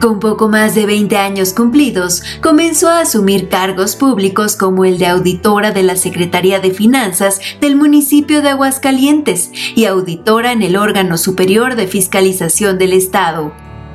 Con 0.00 0.18
poco 0.18 0.48
más 0.48 0.74
de 0.74 0.84
20 0.84 1.16
años 1.16 1.52
cumplidos, 1.52 2.22
comenzó 2.40 2.88
a 2.88 3.00
asumir 3.00 3.48
cargos 3.48 3.94
públicos 3.94 4.56
como 4.56 4.84
el 4.84 4.98
de 4.98 5.06
auditora 5.06 5.70
de 5.70 5.84
la 5.84 5.94
Secretaría 5.94 6.58
de 6.58 6.72
Finanzas 6.72 7.40
del 7.60 7.76
municipio 7.76 8.42
de 8.42 8.48
Aguascalientes 8.48 9.52
y 9.76 9.84
auditora 9.84 10.50
en 10.52 10.62
el 10.62 10.76
órgano 10.76 11.18
superior 11.18 11.76
de 11.76 11.86
fiscalización 11.86 12.78
del 12.78 12.94
Estado. 12.94 13.52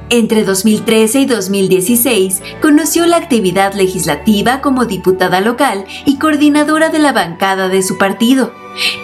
Entre 0.09 0.45
2013 0.45 1.19
y 1.19 1.25
2016 1.25 2.41
conoció 2.61 3.05
la 3.05 3.17
actividad 3.17 3.73
legislativa 3.73 4.61
como 4.61 4.85
diputada 4.85 5.41
local 5.41 5.83
y 6.05 6.17
coordinadora 6.17 6.87
de 6.89 6.99
la 6.99 7.11
bancada 7.11 7.67
de 7.67 7.83
su 7.83 7.97
partido. 7.97 8.53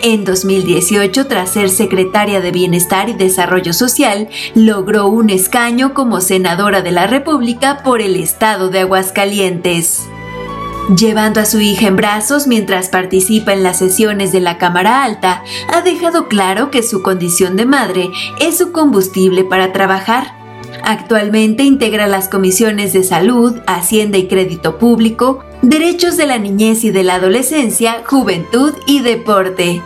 En 0.01 0.24
2018, 0.24 1.27
tras 1.27 1.50
ser 1.50 1.69
secretaria 1.69 2.39
de 2.39 2.51
Bienestar 2.51 3.10
y 3.10 3.13
Desarrollo 3.13 3.74
Social, 3.74 4.29
logró 4.55 5.07
un 5.07 5.29
escaño 5.29 5.93
como 5.93 6.22
senadora 6.22 6.81
de 6.81 6.91
la 6.91 7.07
República 7.07 7.81
por 7.83 8.01
el 8.01 8.15
estado 8.15 8.69
de 8.69 8.81
Aguascalientes. 8.81 10.03
Llevando 10.98 11.41
a 11.41 11.45
su 11.45 11.60
hija 11.60 11.88
en 11.88 11.95
brazos 11.95 12.45
mientras 12.45 12.89
participa 12.89 13.51
en 13.51 13.63
las 13.63 13.79
sesiones 13.79 14.31
de 14.31 14.41
la 14.41 14.57
Cámara 14.57 15.03
Alta, 15.03 15.43
ha 15.74 15.81
dejado 15.81 16.27
claro 16.27 16.72
que 16.72 16.83
su 16.83 17.01
condición 17.01 17.55
de 17.55 17.65
madre 17.65 18.10
es 18.39 18.57
su 18.57 18.72
combustible 18.72 19.43
para 19.43 19.74
trabajar. 19.74 20.42
Actualmente 20.83 21.63
integra 21.63 22.07
las 22.07 22.29
comisiones 22.29 22.93
de 22.93 23.03
Salud, 23.03 23.59
Hacienda 23.67 24.17
y 24.17 24.27
Crédito 24.27 24.77
Público, 24.77 25.43
Derechos 25.61 26.17
de 26.17 26.27
la 26.27 26.39
Niñez 26.39 26.83
y 26.83 26.91
de 26.91 27.03
la 27.03 27.15
Adolescencia, 27.15 28.03
Juventud 28.05 28.73
y 28.85 29.01
Deporte. 29.01 29.81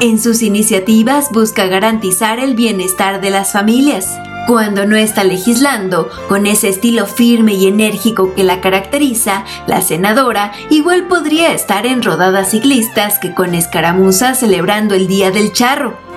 En 0.00 0.20
sus 0.20 0.42
iniciativas 0.42 1.30
busca 1.32 1.66
garantizar 1.66 2.38
el 2.38 2.54
bienestar 2.54 3.20
de 3.20 3.30
las 3.30 3.52
familias. 3.52 4.18
Cuando 4.46 4.86
no 4.86 4.96
está 4.96 5.24
legislando, 5.24 6.08
con 6.28 6.46
ese 6.46 6.68
estilo 6.68 7.04
firme 7.06 7.54
y 7.54 7.66
enérgico 7.66 8.34
que 8.34 8.44
la 8.44 8.60
caracteriza, 8.60 9.44
la 9.66 9.82
senadora 9.82 10.52
igual 10.70 11.06
podría 11.06 11.52
estar 11.52 11.84
en 11.84 12.02
rodadas 12.02 12.52
ciclistas 12.52 13.18
que 13.18 13.34
con 13.34 13.54
escaramuzas 13.54 14.40
celebrando 14.40 14.94
el 14.94 15.06
Día 15.06 15.30
del 15.30 15.52
Charro. 15.52 16.07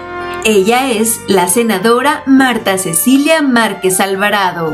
Ella 0.43 0.89
es 0.89 1.19
la 1.27 1.47
senadora 1.47 2.23
Marta 2.25 2.79
Cecilia 2.79 3.43
Márquez 3.43 3.99
Alvarado. 3.99 4.73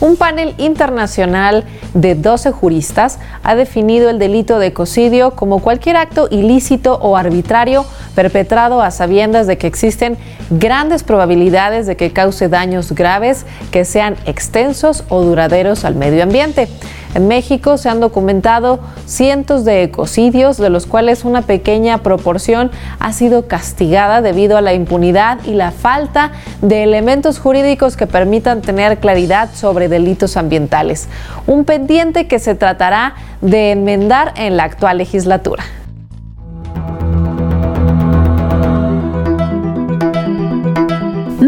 Un 0.00 0.16
panel 0.16 0.54
internacional 0.58 1.64
de 1.94 2.14
12 2.14 2.52
juristas 2.52 3.18
ha 3.42 3.54
definido 3.54 4.10
el 4.10 4.18
delito 4.18 4.58
de 4.58 4.66
ecocidio 4.66 5.30
como 5.36 5.60
cualquier 5.60 5.96
acto 5.96 6.28
ilícito 6.30 6.98
o 7.00 7.16
arbitrario 7.16 7.86
perpetrado 8.14 8.82
a 8.82 8.90
sabiendas 8.90 9.46
de 9.46 9.56
que 9.56 9.68
existen 9.68 10.18
grandes 10.50 11.02
probabilidades 11.02 11.86
de 11.86 11.96
que 11.96 12.12
cause 12.12 12.48
daños 12.48 12.92
graves 12.92 13.46
que 13.70 13.86
sean 13.86 14.16
extensos 14.26 15.04
o 15.08 15.22
duraderos 15.22 15.86
al 15.86 15.94
medio 15.94 16.24
ambiente. 16.24 16.68
En 17.14 17.28
México 17.28 17.76
se 17.76 17.88
han 17.88 18.00
documentado 18.00 18.80
cientos 19.06 19.64
de 19.64 19.82
ecocidios, 19.82 20.56
de 20.56 20.70
los 20.70 20.86
cuales 20.86 21.24
una 21.24 21.42
pequeña 21.42 21.98
proporción 21.98 22.70
ha 22.98 23.12
sido 23.12 23.46
castigada 23.48 24.22
debido 24.22 24.56
a 24.56 24.62
la 24.62 24.72
impunidad 24.72 25.38
y 25.44 25.52
la 25.52 25.72
falta 25.72 26.32
de 26.62 26.82
elementos 26.82 27.38
jurídicos 27.38 27.96
que 27.96 28.06
permitan 28.06 28.62
tener 28.62 28.98
claridad 28.98 29.50
sobre 29.54 29.88
delitos 29.88 30.36
ambientales. 30.36 31.08
Un 31.46 31.64
pendiente 31.64 32.26
que 32.26 32.38
se 32.38 32.54
tratará 32.54 33.14
de 33.42 33.72
enmendar 33.72 34.32
en 34.36 34.56
la 34.56 34.64
actual 34.64 34.98
legislatura. 34.98 35.64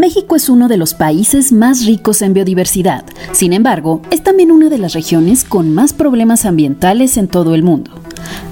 México 0.05 0.37
es 0.37 0.51
uno 0.51 0.69
de 0.69 0.77
los 0.77 0.93
países 0.93 1.51
más 1.51 1.87
ricos 1.87 2.21
en 2.21 2.35
biodiversidad. 2.35 3.07
Sin 3.33 3.55
embargo, 3.55 4.03
es 4.11 4.23
también 4.23 4.51
una 4.51 4.69
de 4.69 4.77
las 4.77 4.93
regiones 4.93 5.45
con 5.45 5.75
más 5.75 5.95
problemas 5.95 6.45
ambientales 6.45 7.17
en 7.17 7.27
todo 7.27 7.55
el 7.55 7.63
mundo. 7.63 7.91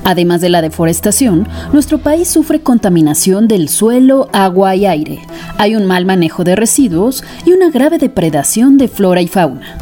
Además 0.02 0.40
de 0.40 0.48
la 0.48 0.62
deforestación, 0.62 1.46
nuestro 1.74 1.98
país 1.98 2.28
sufre 2.28 2.62
contaminación 2.62 3.48
del 3.48 3.68
suelo, 3.68 4.30
agua 4.32 4.74
y 4.76 4.86
aire. 4.86 5.20
Hay 5.58 5.76
un 5.76 5.84
mal 5.84 6.06
manejo 6.06 6.42
de 6.42 6.56
residuos 6.56 7.22
y 7.44 7.52
una 7.52 7.68
grave 7.68 7.98
depredación 7.98 8.78
de 8.78 8.88
flora 8.88 9.20
y 9.20 9.28
fauna. 9.28 9.76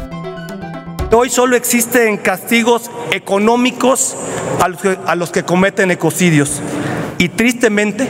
Hoy 1.13 1.29
solo 1.29 1.55
existen 1.55 2.17
castigos 2.17 2.91
económicos 3.13 4.17
a 4.59 4.67
los 4.67 4.81
que, 4.81 4.97
a 5.05 5.15
los 5.15 5.31
que 5.31 5.43
cometen 5.43 5.89
ecocidios. 5.89 6.59
Y 7.17 7.29
tristemente, 7.29 8.09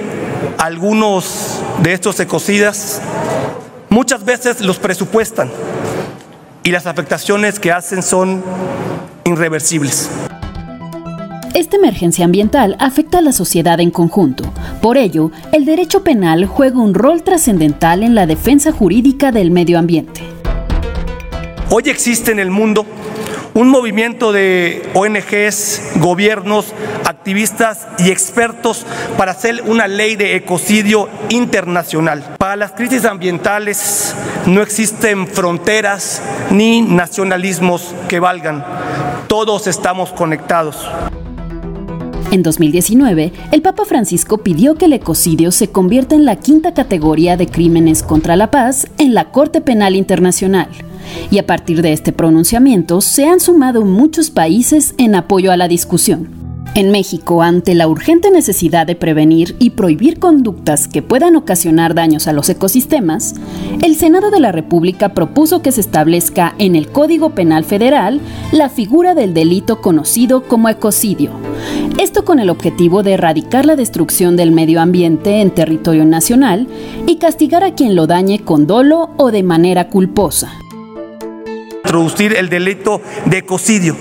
algunos 0.57 1.61
de 1.81 1.93
estos 1.93 2.19
ecocidas 2.19 3.01
muchas 3.89 4.23
veces 4.23 4.61
los 4.61 4.77
presupuestan 4.77 5.49
y 6.63 6.71
las 6.71 6.85
afectaciones 6.85 7.59
que 7.59 7.71
hacen 7.71 8.03
son 8.03 8.43
irreversibles. 9.25 10.09
Esta 11.53 11.77
emergencia 11.77 12.23
ambiental 12.23 12.77
afecta 12.79 13.17
a 13.17 13.21
la 13.21 13.33
sociedad 13.33 13.79
en 13.79 13.91
conjunto. 13.91 14.53
Por 14.81 14.97
ello, 14.97 15.31
el 15.51 15.65
derecho 15.65 16.03
penal 16.03 16.45
juega 16.45 16.79
un 16.79 16.93
rol 16.93 17.23
trascendental 17.23 18.03
en 18.03 18.15
la 18.15 18.25
defensa 18.25 18.71
jurídica 18.71 19.31
del 19.31 19.51
medio 19.51 19.77
ambiente. 19.77 20.21
Hoy 21.69 21.83
existe 21.87 22.31
en 22.31 22.39
el 22.39 22.51
mundo 22.51 22.85
un 23.53 23.69
movimiento 23.69 24.31
de 24.31 24.89
ONGs, 24.93 25.99
gobiernos, 25.99 26.73
activistas 27.05 27.87
y 27.99 28.09
expertos 28.09 28.85
para 29.17 29.31
hacer 29.31 29.63
una 29.65 29.87
ley 29.87 30.15
de 30.15 30.35
ecocidio 30.35 31.09
internacional. 31.29 32.35
Para 32.37 32.55
las 32.55 32.71
crisis 32.71 33.05
ambientales 33.05 34.15
no 34.45 34.61
existen 34.61 35.27
fronteras 35.27 36.21
ni 36.49 36.81
nacionalismos 36.81 37.93
que 38.07 38.19
valgan. 38.19 38.63
Todos 39.27 39.67
estamos 39.67 40.11
conectados. 40.11 40.89
En 42.31 42.43
2019, 42.43 43.33
el 43.51 43.61
Papa 43.61 43.83
Francisco 43.83 44.37
pidió 44.37 44.75
que 44.75 44.85
el 44.85 44.93
ecocidio 44.93 45.51
se 45.51 45.69
convierta 45.69 46.15
en 46.15 46.23
la 46.23 46.37
quinta 46.37 46.73
categoría 46.73 47.35
de 47.35 47.47
crímenes 47.47 48.03
contra 48.03 48.37
la 48.37 48.49
paz 48.51 48.87
en 48.97 49.13
la 49.13 49.31
Corte 49.31 49.59
Penal 49.59 49.97
Internacional. 49.97 50.69
Y 51.29 51.37
a 51.37 51.47
partir 51.47 51.81
de 51.81 51.93
este 51.93 52.11
pronunciamiento 52.11 53.01
se 53.01 53.25
han 53.25 53.39
sumado 53.39 53.83
muchos 53.83 54.31
países 54.31 54.93
en 54.97 55.15
apoyo 55.15 55.51
a 55.51 55.57
la 55.57 55.67
discusión. 55.67 56.41
En 56.73 56.89
México, 56.89 57.43
ante 57.43 57.75
la 57.75 57.89
urgente 57.89 58.31
necesidad 58.31 58.87
de 58.87 58.95
prevenir 58.95 59.57
y 59.59 59.71
prohibir 59.71 60.19
conductas 60.19 60.87
que 60.87 61.01
puedan 61.01 61.35
ocasionar 61.35 61.93
daños 61.95 62.29
a 62.29 62.33
los 62.33 62.47
ecosistemas, 62.47 63.35
el 63.81 63.95
Senado 63.95 64.31
de 64.31 64.39
la 64.39 64.53
República 64.53 65.09
propuso 65.09 65.61
que 65.61 65.73
se 65.73 65.81
establezca 65.81 66.55
en 66.59 66.77
el 66.77 66.87
Código 66.87 67.31
Penal 67.31 67.65
Federal 67.65 68.21
la 68.53 68.69
figura 68.69 69.15
del 69.15 69.33
delito 69.33 69.81
conocido 69.81 70.43
como 70.47 70.69
ecocidio. 70.69 71.31
Esto 71.99 72.23
con 72.23 72.39
el 72.39 72.49
objetivo 72.49 73.03
de 73.03 73.13
erradicar 73.13 73.65
la 73.65 73.75
destrucción 73.75 74.37
del 74.37 74.51
medio 74.51 74.79
ambiente 74.79 75.41
en 75.41 75.51
territorio 75.51 76.05
nacional 76.05 76.67
y 77.05 77.17
castigar 77.17 77.65
a 77.65 77.75
quien 77.75 77.95
lo 77.95 78.07
dañe 78.07 78.39
con 78.39 78.65
dolo 78.65 79.09
o 79.17 79.31
de 79.31 79.43
manera 79.43 79.89
culposa 79.89 80.53
introducir 81.83 82.35
el 82.35 82.49
delito 82.49 83.01
de 83.25 83.39
ecocidio 83.39 83.95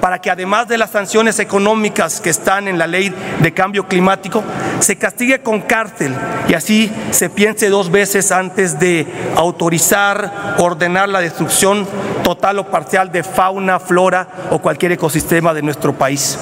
para 0.00 0.20
que 0.20 0.30
además 0.30 0.68
de 0.68 0.78
las 0.78 0.90
sanciones 0.90 1.38
económicas 1.38 2.20
que 2.20 2.30
están 2.30 2.68
en 2.68 2.78
la 2.78 2.86
ley 2.86 3.14
de 3.40 3.52
cambio 3.52 3.86
climático, 3.86 4.42
se 4.80 4.96
castigue 4.96 5.40
con 5.40 5.60
cárcel 5.62 6.14
y 6.48 6.54
así 6.54 6.90
se 7.10 7.30
piense 7.30 7.68
dos 7.68 7.90
veces 7.90 8.32
antes 8.32 8.78
de 8.78 9.06
autorizar, 9.36 10.56
ordenar 10.58 11.08
la 11.08 11.20
destrucción 11.20 11.86
total 12.22 12.58
o 12.58 12.70
parcial 12.70 13.10
de 13.10 13.22
fauna, 13.22 13.78
flora 13.78 14.28
o 14.50 14.58
cualquier 14.58 14.92
ecosistema 14.92 15.54
de 15.54 15.62
nuestro 15.62 15.92
país. 15.94 16.38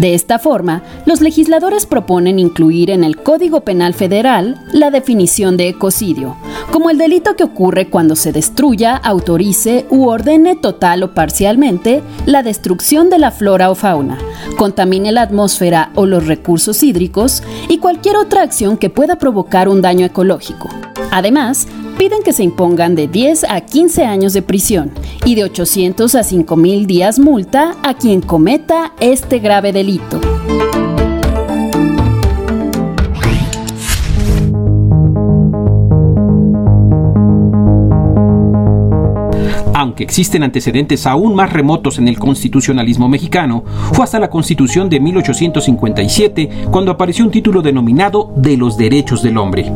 De 0.00 0.14
esta 0.14 0.38
forma, 0.38 0.82
los 1.04 1.20
legisladores 1.20 1.84
proponen 1.84 2.38
incluir 2.38 2.90
en 2.90 3.04
el 3.04 3.18
Código 3.18 3.60
Penal 3.60 3.92
Federal 3.92 4.56
la 4.72 4.90
definición 4.90 5.58
de 5.58 5.68
ecocidio, 5.68 6.38
como 6.72 6.88
el 6.88 6.96
delito 6.96 7.36
que 7.36 7.44
ocurre 7.44 7.90
cuando 7.90 8.16
se 8.16 8.32
destruya, 8.32 8.96
autorice 8.96 9.84
u 9.90 10.06
ordene 10.06 10.56
total 10.56 11.02
o 11.02 11.12
parcialmente 11.12 12.02
la 12.24 12.42
destrucción 12.42 13.10
de 13.10 13.18
la 13.18 13.30
flora 13.30 13.70
o 13.70 13.74
fauna, 13.74 14.16
contamine 14.56 15.12
la 15.12 15.20
atmósfera 15.20 15.90
o 15.94 16.06
los 16.06 16.26
recursos 16.26 16.82
hídricos 16.82 17.42
y 17.68 17.76
cualquier 17.76 18.16
otra 18.16 18.40
acción 18.40 18.78
que 18.78 18.88
pueda 18.88 19.16
provocar 19.16 19.68
un 19.68 19.82
daño 19.82 20.06
ecológico. 20.06 20.70
Además, 21.10 21.68
piden 22.00 22.22
que 22.22 22.32
se 22.32 22.42
impongan 22.42 22.94
de 22.94 23.08
10 23.08 23.44
a 23.44 23.60
15 23.60 24.04
años 24.04 24.32
de 24.32 24.40
prisión 24.40 24.90
y 25.26 25.34
de 25.34 25.44
800 25.44 26.14
a 26.14 26.22
5 26.22 26.56
mil 26.56 26.86
días 26.86 27.18
multa 27.18 27.76
a 27.82 27.92
quien 27.92 28.22
cometa 28.22 28.94
este 29.00 29.38
grave 29.38 29.70
delito. 29.74 30.18
Existen 40.02 40.42
antecedentes 40.42 41.06
aún 41.06 41.34
más 41.34 41.52
remotos 41.52 41.98
en 41.98 42.08
el 42.08 42.18
constitucionalismo 42.18 43.08
mexicano, 43.08 43.64
fue 43.92 44.04
hasta 44.04 44.18
la 44.18 44.30
Constitución 44.30 44.88
de 44.88 45.00
1857 45.00 46.48
cuando 46.70 46.90
apareció 46.90 47.24
un 47.24 47.30
título 47.30 47.62
denominado 47.62 48.32
de 48.36 48.56
los 48.56 48.76
derechos 48.76 49.22
del 49.22 49.38
hombre. 49.38 49.66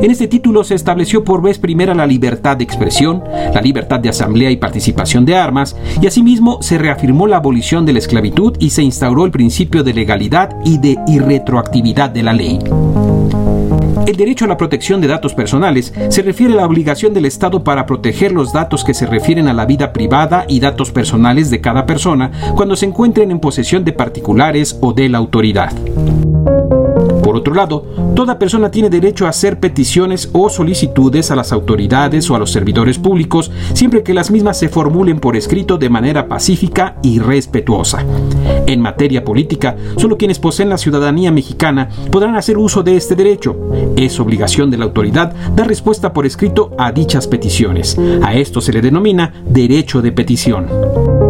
En 0.00 0.10
este 0.10 0.28
título 0.28 0.64
se 0.64 0.74
estableció 0.74 1.24
por 1.24 1.42
vez 1.42 1.58
primera 1.58 1.94
la 1.94 2.06
libertad 2.06 2.56
de 2.56 2.64
expresión, 2.64 3.22
la 3.52 3.60
libertad 3.60 4.00
de 4.00 4.08
asamblea 4.08 4.50
y 4.50 4.56
participación 4.56 5.24
de 5.24 5.36
armas, 5.36 5.76
y 6.00 6.06
asimismo 6.06 6.62
se 6.62 6.78
reafirmó 6.78 7.26
la 7.26 7.36
abolición 7.36 7.86
de 7.86 7.92
la 7.92 7.98
esclavitud 7.98 8.56
y 8.58 8.70
se 8.70 8.82
instauró 8.82 9.24
el 9.24 9.30
principio 9.30 9.82
de 9.82 9.94
legalidad 9.94 10.56
y 10.64 10.78
de 10.78 10.96
irretroactividad 11.06 12.10
de 12.10 12.22
la 12.22 12.32
ley. 12.32 12.58
El 14.10 14.16
derecho 14.16 14.44
a 14.44 14.48
la 14.48 14.56
protección 14.56 15.00
de 15.00 15.06
datos 15.06 15.34
personales 15.34 15.94
se 16.08 16.22
refiere 16.22 16.54
a 16.54 16.56
la 16.56 16.66
obligación 16.66 17.14
del 17.14 17.26
Estado 17.26 17.62
para 17.62 17.86
proteger 17.86 18.32
los 18.32 18.52
datos 18.52 18.82
que 18.82 18.92
se 18.92 19.06
refieren 19.06 19.46
a 19.46 19.52
la 19.52 19.66
vida 19.66 19.92
privada 19.92 20.46
y 20.48 20.58
datos 20.58 20.90
personales 20.90 21.48
de 21.48 21.60
cada 21.60 21.86
persona 21.86 22.32
cuando 22.56 22.74
se 22.74 22.86
encuentren 22.86 23.30
en 23.30 23.38
posesión 23.38 23.84
de 23.84 23.92
particulares 23.92 24.76
o 24.80 24.92
de 24.92 25.10
la 25.10 25.18
autoridad. 25.18 25.70
Por 27.40 27.48
otro 27.48 27.54
lado, 27.54 27.86
toda 28.14 28.38
persona 28.38 28.70
tiene 28.70 28.90
derecho 28.90 29.24
a 29.24 29.30
hacer 29.30 29.60
peticiones 29.60 30.28
o 30.34 30.50
solicitudes 30.50 31.30
a 31.30 31.36
las 31.36 31.52
autoridades 31.52 32.30
o 32.30 32.36
a 32.36 32.38
los 32.38 32.52
servidores 32.52 32.98
públicos 32.98 33.50
siempre 33.72 34.02
que 34.02 34.12
las 34.12 34.30
mismas 34.30 34.58
se 34.58 34.68
formulen 34.68 35.20
por 35.20 35.36
escrito 35.36 35.78
de 35.78 35.88
manera 35.88 36.28
pacífica 36.28 36.96
y 37.02 37.18
respetuosa. 37.18 38.04
En 38.66 38.82
materia 38.82 39.24
política, 39.24 39.74
solo 39.96 40.18
quienes 40.18 40.38
poseen 40.38 40.68
la 40.68 40.76
ciudadanía 40.76 41.32
mexicana 41.32 41.88
podrán 42.10 42.36
hacer 42.36 42.58
uso 42.58 42.82
de 42.82 42.96
este 42.96 43.14
derecho. 43.14 43.56
Es 43.96 44.20
obligación 44.20 44.70
de 44.70 44.76
la 44.76 44.84
autoridad 44.84 45.34
dar 45.56 45.66
respuesta 45.66 46.12
por 46.12 46.26
escrito 46.26 46.72
a 46.76 46.92
dichas 46.92 47.26
peticiones. 47.26 47.96
A 48.22 48.34
esto 48.34 48.60
se 48.60 48.74
le 48.74 48.82
denomina 48.82 49.32
derecho 49.46 50.02
de 50.02 50.12
petición 50.12 51.29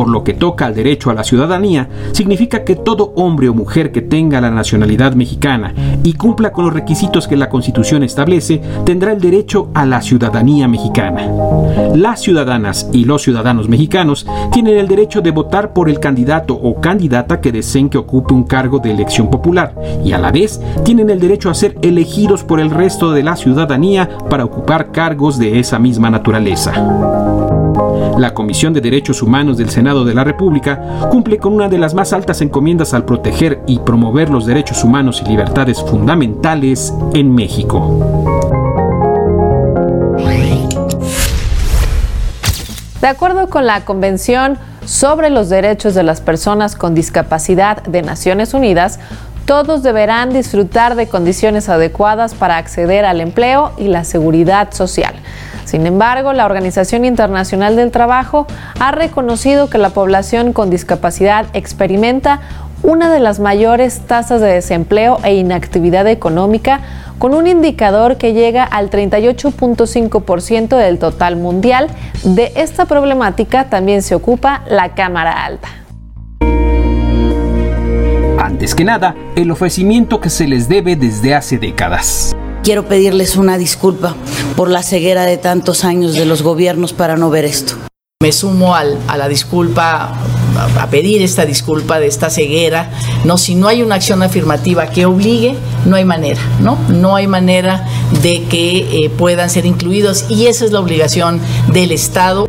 por 0.00 0.08
lo 0.08 0.24
que 0.24 0.32
toca 0.32 0.64
al 0.64 0.74
derecho 0.74 1.10
a 1.10 1.14
la 1.14 1.24
ciudadanía, 1.24 1.86
significa 2.12 2.64
que 2.64 2.74
todo 2.74 3.12
hombre 3.16 3.50
o 3.50 3.54
mujer 3.54 3.92
que 3.92 4.00
tenga 4.00 4.40
la 4.40 4.50
nacionalidad 4.50 5.12
mexicana 5.12 5.74
y 6.02 6.14
cumpla 6.14 6.52
con 6.52 6.64
los 6.64 6.72
requisitos 6.72 7.28
que 7.28 7.36
la 7.36 7.50
Constitución 7.50 8.02
establece, 8.02 8.62
tendrá 8.86 9.12
el 9.12 9.20
derecho 9.20 9.68
a 9.74 9.84
la 9.84 10.00
ciudadanía 10.00 10.68
mexicana. 10.68 11.28
Las 11.94 12.22
ciudadanas 12.22 12.88
y 12.94 13.04
los 13.04 13.20
ciudadanos 13.20 13.68
mexicanos 13.68 14.26
tienen 14.50 14.78
el 14.78 14.88
derecho 14.88 15.20
de 15.20 15.32
votar 15.32 15.74
por 15.74 15.90
el 15.90 16.00
candidato 16.00 16.54
o 16.54 16.80
candidata 16.80 17.42
que 17.42 17.52
deseen 17.52 17.90
que 17.90 17.98
ocupe 17.98 18.32
un 18.32 18.44
cargo 18.44 18.78
de 18.78 18.92
elección 18.92 19.28
popular 19.28 19.74
y 20.02 20.12
a 20.12 20.18
la 20.18 20.32
vez 20.32 20.62
tienen 20.82 21.10
el 21.10 21.20
derecho 21.20 21.50
a 21.50 21.54
ser 21.54 21.76
elegidos 21.82 22.42
por 22.42 22.58
el 22.58 22.70
resto 22.70 23.12
de 23.12 23.22
la 23.22 23.36
ciudadanía 23.36 24.08
para 24.30 24.46
ocupar 24.46 24.92
cargos 24.92 25.38
de 25.38 25.60
esa 25.60 25.78
misma 25.78 26.08
naturaleza. 26.08 27.59
La 28.18 28.34
Comisión 28.34 28.72
de 28.72 28.80
Derechos 28.80 29.22
Humanos 29.22 29.56
del 29.56 29.70
Senado 29.70 30.04
de 30.04 30.14
la 30.14 30.24
República 30.24 31.08
cumple 31.10 31.38
con 31.38 31.54
una 31.54 31.68
de 31.68 31.78
las 31.78 31.94
más 31.94 32.12
altas 32.12 32.40
encomiendas 32.40 32.94
al 32.94 33.04
proteger 33.04 33.62
y 33.66 33.78
promover 33.78 34.30
los 34.30 34.46
derechos 34.46 34.84
humanos 34.84 35.22
y 35.24 35.28
libertades 35.28 35.80
fundamentales 35.82 36.92
en 37.14 37.34
México. 37.34 38.40
De 43.00 43.06
acuerdo 43.06 43.48
con 43.48 43.66
la 43.66 43.84
Convención 43.84 44.58
sobre 44.84 45.30
los 45.30 45.48
Derechos 45.48 45.94
de 45.94 46.02
las 46.02 46.20
Personas 46.20 46.76
con 46.76 46.94
Discapacidad 46.94 47.82
de 47.84 48.02
Naciones 48.02 48.52
Unidas, 48.52 49.00
todos 49.46 49.82
deberán 49.82 50.32
disfrutar 50.32 50.94
de 50.94 51.08
condiciones 51.08 51.68
adecuadas 51.68 52.34
para 52.34 52.58
acceder 52.58 53.04
al 53.04 53.20
empleo 53.20 53.72
y 53.78 53.88
la 53.88 54.04
seguridad 54.04 54.72
social. 54.72 55.14
Sin 55.70 55.86
embargo, 55.86 56.32
la 56.32 56.46
Organización 56.46 57.04
Internacional 57.04 57.76
del 57.76 57.92
Trabajo 57.92 58.48
ha 58.80 58.90
reconocido 58.90 59.70
que 59.70 59.78
la 59.78 59.90
población 59.90 60.52
con 60.52 60.68
discapacidad 60.68 61.46
experimenta 61.52 62.40
una 62.82 63.08
de 63.08 63.20
las 63.20 63.38
mayores 63.38 64.00
tasas 64.00 64.40
de 64.40 64.48
desempleo 64.48 65.18
e 65.22 65.36
inactividad 65.36 66.08
económica, 66.08 66.80
con 67.20 67.34
un 67.34 67.46
indicador 67.46 68.16
que 68.16 68.32
llega 68.32 68.64
al 68.64 68.90
38.5% 68.90 70.76
del 70.76 70.98
total 70.98 71.36
mundial. 71.36 71.86
De 72.24 72.50
esta 72.56 72.86
problemática 72.86 73.70
también 73.70 74.02
se 74.02 74.16
ocupa 74.16 74.64
la 74.68 74.94
Cámara 74.96 75.44
Alta. 75.44 75.68
Antes 78.42 78.74
que 78.74 78.82
nada, 78.82 79.14
el 79.36 79.52
ofrecimiento 79.52 80.20
que 80.20 80.30
se 80.30 80.48
les 80.48 80.68
debe 80.68 80.96
desde 80.96 81.36
hace 81.36 81.58
décadas. 81.58 82.34
Quiero 82.62 82.86
pedirles 82.86 83.36
una 83.36 83.56
disculpa 83.56 84.14
por 84.54 84.68
la 84.68 84.82
ceguera 84.82 85.24
de 85.24 85.38
tantos 85.38 85.82
años 85.82 86.14
de 86.14 86.26
los 86.26 86.42
gobiernos 86.42 86.92
para 86.92 87.16
no 87.16 87.30
ver 87.30 87.46
esto. 87.46 87.74
Me 88.22 88.32
sumo 88.32 88.74
al, 88.74 88.98
a 89.08 89.16
la 89.16 89.28
disculpa, 89.28 90.12
a 90.78 90.86
pedir 90.90 91.22
esta 91.22 91.46
disculpa 91.46 91.98
de 91.98 92.06
esta 92.06 92.28
ceguera. 92.28 92.90
No, 93.24 93.38
si 93.38 93.54
no 93.54 93.66
hay 93.66 93.80
una 93.80 93.94
acción 93.94 94.22
afirmativa 94.22 94.90
que 94.90 95.06
obligue, 95.06 95.56
no 95.86 95.96
hay 95.96 96.04
manera, 96.04 96.42
¿no? 96.60 96.76
No 96.90 97.16
hay 97.16 97.26
manera 97.26 97.88
de 98.22 98.42
que 98.44 99.04
eh, 99.04 99.08
puedan 99.08 99.48
ser 99.48 99.64
incluidos 99.64 100.26
y 100.28 100.46
esa 100.48 100.66
es 100.66 100.72
la 100.72 100.80
obligación 100.80 101.40
del 101.72 101.92
Estado. 101.92 102.46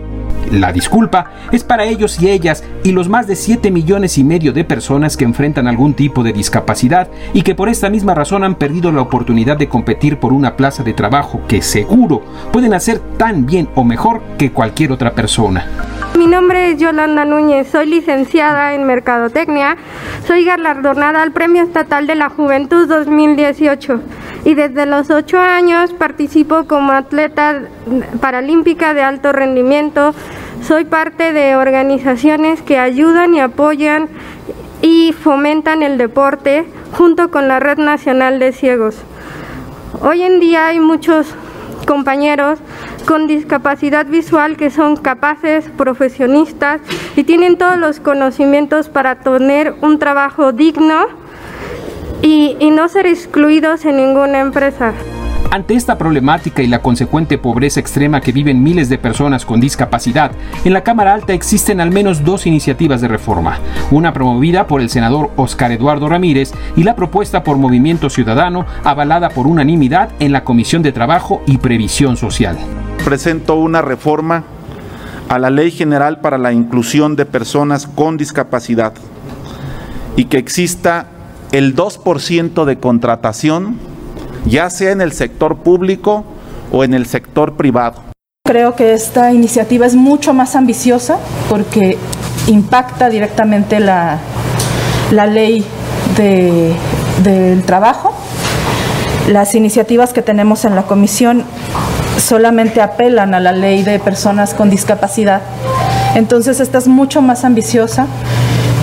La 0.50 0.72
disculpa 0.72 1.32
es 1.52 1.64
para 1.64 1.86
ellos 1.86 2.22
y 2.22 2.30
ellas 2.30 2.64
y 2.84 2.92
los 2.92 3.10
más 3.10 3.28
de 3.28 3.36
7 3.36 3.72
millones 3.72 4.18
y 4.18 4.24
medio 4.24 4.54
de 4.54 4.64
personas 4.64 5.16
que 5.16 5.26
enfrentan 5.26 5.68
algún 5.68 5.94
tipo 5.94 6.24
de 6.24 6.34
discapacidad 6.34 7.10
y 7.34 7.44
que 7.44 7.56
por 7.56 7.70
esta 7.70 7.90
misma 7.90 8.14
razón 8.14 8.44
han 8.44 8.56
perdido 8.56 8.92
la 8.92 9.02
oportunidad 9.02 9.58
de 9.58 9.70
competir 9.70 10.18
por 10.18 10.34
una 10.34 10.56
plaza 10.58 10.84
de 10.84 10.94
trabajo 10.94 11.42
que 11.48 11.62
seguro 11.62 12.22
pueden 12.52 12.74
hacer 12.74 13.00
tan 13.18 13.46
bien 13.46 13.70
o 13.76 13.84
mejor 13.84 14.22
que 14.38 14.52
cualquier 14.52 14.92
otra 14.92 15.14
persona. 15.14 15.66
Mi 16.22 16.28
nombre 16.28 16.70
es 16.70 16.78
Yolanda 16.78 17.26
Núñez, 17.26 17.68
soy 17.72 17.88
licenciada 17.88 18.76
en 18.76 18.84
Mercadotecnia, 18.84 19.76
soy 20.28 20.46
galardonada 20.46 21.24
al 21.24 21.32
Premio 21.32 21.64
Estatal 21.64 22.06
de 22.06 22.14
la 22.14 22.30
Juventud 22.30 22.88
2018 22.88 24.00
y 24.46 24.54
desde 24.54 24.86
los 24.86 25.10
8 25.10 25.40
años 25.40 25.94
participo 25.94 26.66
como 26.68 26.92
atleta 26.92 27.64
paralímpica 28.20 28.94
de 28.94 29.02
alto 29.02 29.32
rendimiento. 29.32 30.14
Soy 30.62 30.86
parte 30.86 31.34
de 31.34 31.56
organizaciones 31.56 32.62
que 32.62 32.78
ayudan 32.78 33.34
y 33.34 33.40
apoyan 33.40 34.08
y 34.84 35.14
fomentan 35.14 35.82
el 35.82 35.98
deporte 35.98 36.66
junto 36.92 37.32
con 37.32 37.48
la 37.48 37.60
Red 37.60 37.80
Nacional 37.80 38.38
de 38.38 38.52
Ciegos. 38.52 38.96
Hoy 40.02 40.22
en 40.22 40.40
día 40.40 40.68
hay 40.68 40.80
muchos 40.80 41.34
compañeros 41.86 42.60
con 43.06 43.28
discapacidad 43.28 44.06
visual 44.06 44.58
que 44.58 44.70
son 44.70 44.96
capaces, 44.96 45.66
profesionistas 45.78 46.82
y 47.16 47.24
tienen 47.24 47.58
todos 47.58 47.78
los 47.78 48.00
conocimientos 48.00 48.90
para 48.90 49.16
tener 49.16 49.76
un 49.82 50.00
trabajo 50.00 50.52
digno 50.52 51.06
y, 52.22 52.56
y 52.60 52.72
no 52.72 52.88
ser 52.88 53.08
excluidos 53.08 53.86
en 53.86 53.98
ninguna 53.98 54.40
empresa. 54.40 54.94
Ante 55.54 55.74
esta 55.74 55.98
problemática 55.98 56.62
y 56.62 56.68
la 56.68 56.82
consecuente 56.82 57.38
pobreza 57.38 57.82
extrema 57.82 58.22
que 58.22 58.32
viven 58.32 58.64
miles 58.64 58.88
de 58.88 58.98
personas 58.98 59.46
con 59.46 59.60
discapacidad, 59.60 60.32
en 60.64 60.72
la 60.72 60.82
Cámara 60.82 61.14
Alta 61.14 61.34
existen 61.34 61.82
al 61.82 61.92
menos 61.92 62.24
dos 62.24 62.48
iniciativas 62.48 63.02
de 63.02 63.10
reforma, 63.10 63.60
una 63.92 64.14
promovida 64.14 64.66
por 64.66 64.80
el 64.80 64.90
senador 64.90 65.30
Oscar 65.36 65.74
Eduardo 65.74 66.08
Ramírez 66.08 66.54
y 66.78 66.86
la 66.86 66.96
propuesta 66.96 67.44
por 67.44 67.58
Movimiento 67.58 68.10
Ciudadano, 68.10 68.66
avalada 68.86 69.28
por 69.28 69.46
unanimidad 69.46 70.12
en 70.22 70.32
la 70.32 70.46
Comisión 70.46 70.84
de 70.84 70.94
Trabajo 70.94 71.42
y 71.46 71.58
Previsión 71.58 72.16
Social. 72.16 72.58
Presento 73.04 73.56
una 73.56 73.82
reforma 73.82 74.46
a 75.28 75.38
la 75.38 75.50
Ley 75.50 75.72
General 75.72 76.22
para 76.22 76.38
la 76.38 76.54
Inclusión 76.54 77.18
de 77.18 77.26
Personas 77.26 77.88
con 77.88 78.16
Discapacidad 78.16 78.94
y 80.16 80.26
que 80.26 80.38
exista 80.38 81.08
el 81.52 81.76
2% 81.76 82.64
de 82.64 82.78
contratación 82.78 83.91
ya 84.46 84.70
sea 84.70 84.92
en 84.92 85.02
el 85.02 85.12
sector 85.12 85.58
público 85.58 86.24
o 86.72 86.84
en 86.84 86.94
el 86.94 87.06
sector 87.06 87.56
privado. 87.56 88.02
Creo 88.46 88.76
que 88.76 88.94
esta 88.94 89.32
iniciativa 89.32 89.86
es 89.86 89.96
mucho 89.96 90.34
más 90.34 90.56
ambiciosa 90.56 91.18
porque 91.50 91.98
impacta 92.48 93.10
directamente 93.10 93.80
la, 93.80 94.18
la 95.12 95.26
ley 95.28 95.66
de, 96.18 96.74
del 97.24 97.64
trabajo. 97.64 98.14
Las 99.30 99.56
iniciativas 99.56 100.12
que 100.12 100.22
tenemos 100.22 100.66
en 100.66 100.76
la 100.76 100.84
comisión 100.84 101.44
solamente 102.18 102.82
apelan 102.82 103.34
a 103.34 103.40
la 103.40 103.52
ley 103.52 103.84
de 103.84 104.00
personas 104.00 104.54
con 104.54 104.70
discapacidad. 104.70 105.42
Entonces 106.16 106.60
esta 106.60 106.80
es 106.80 106.88
mucho 106.88 107.22
más 107.22 107.46
ambiciosa. 107.46 108.08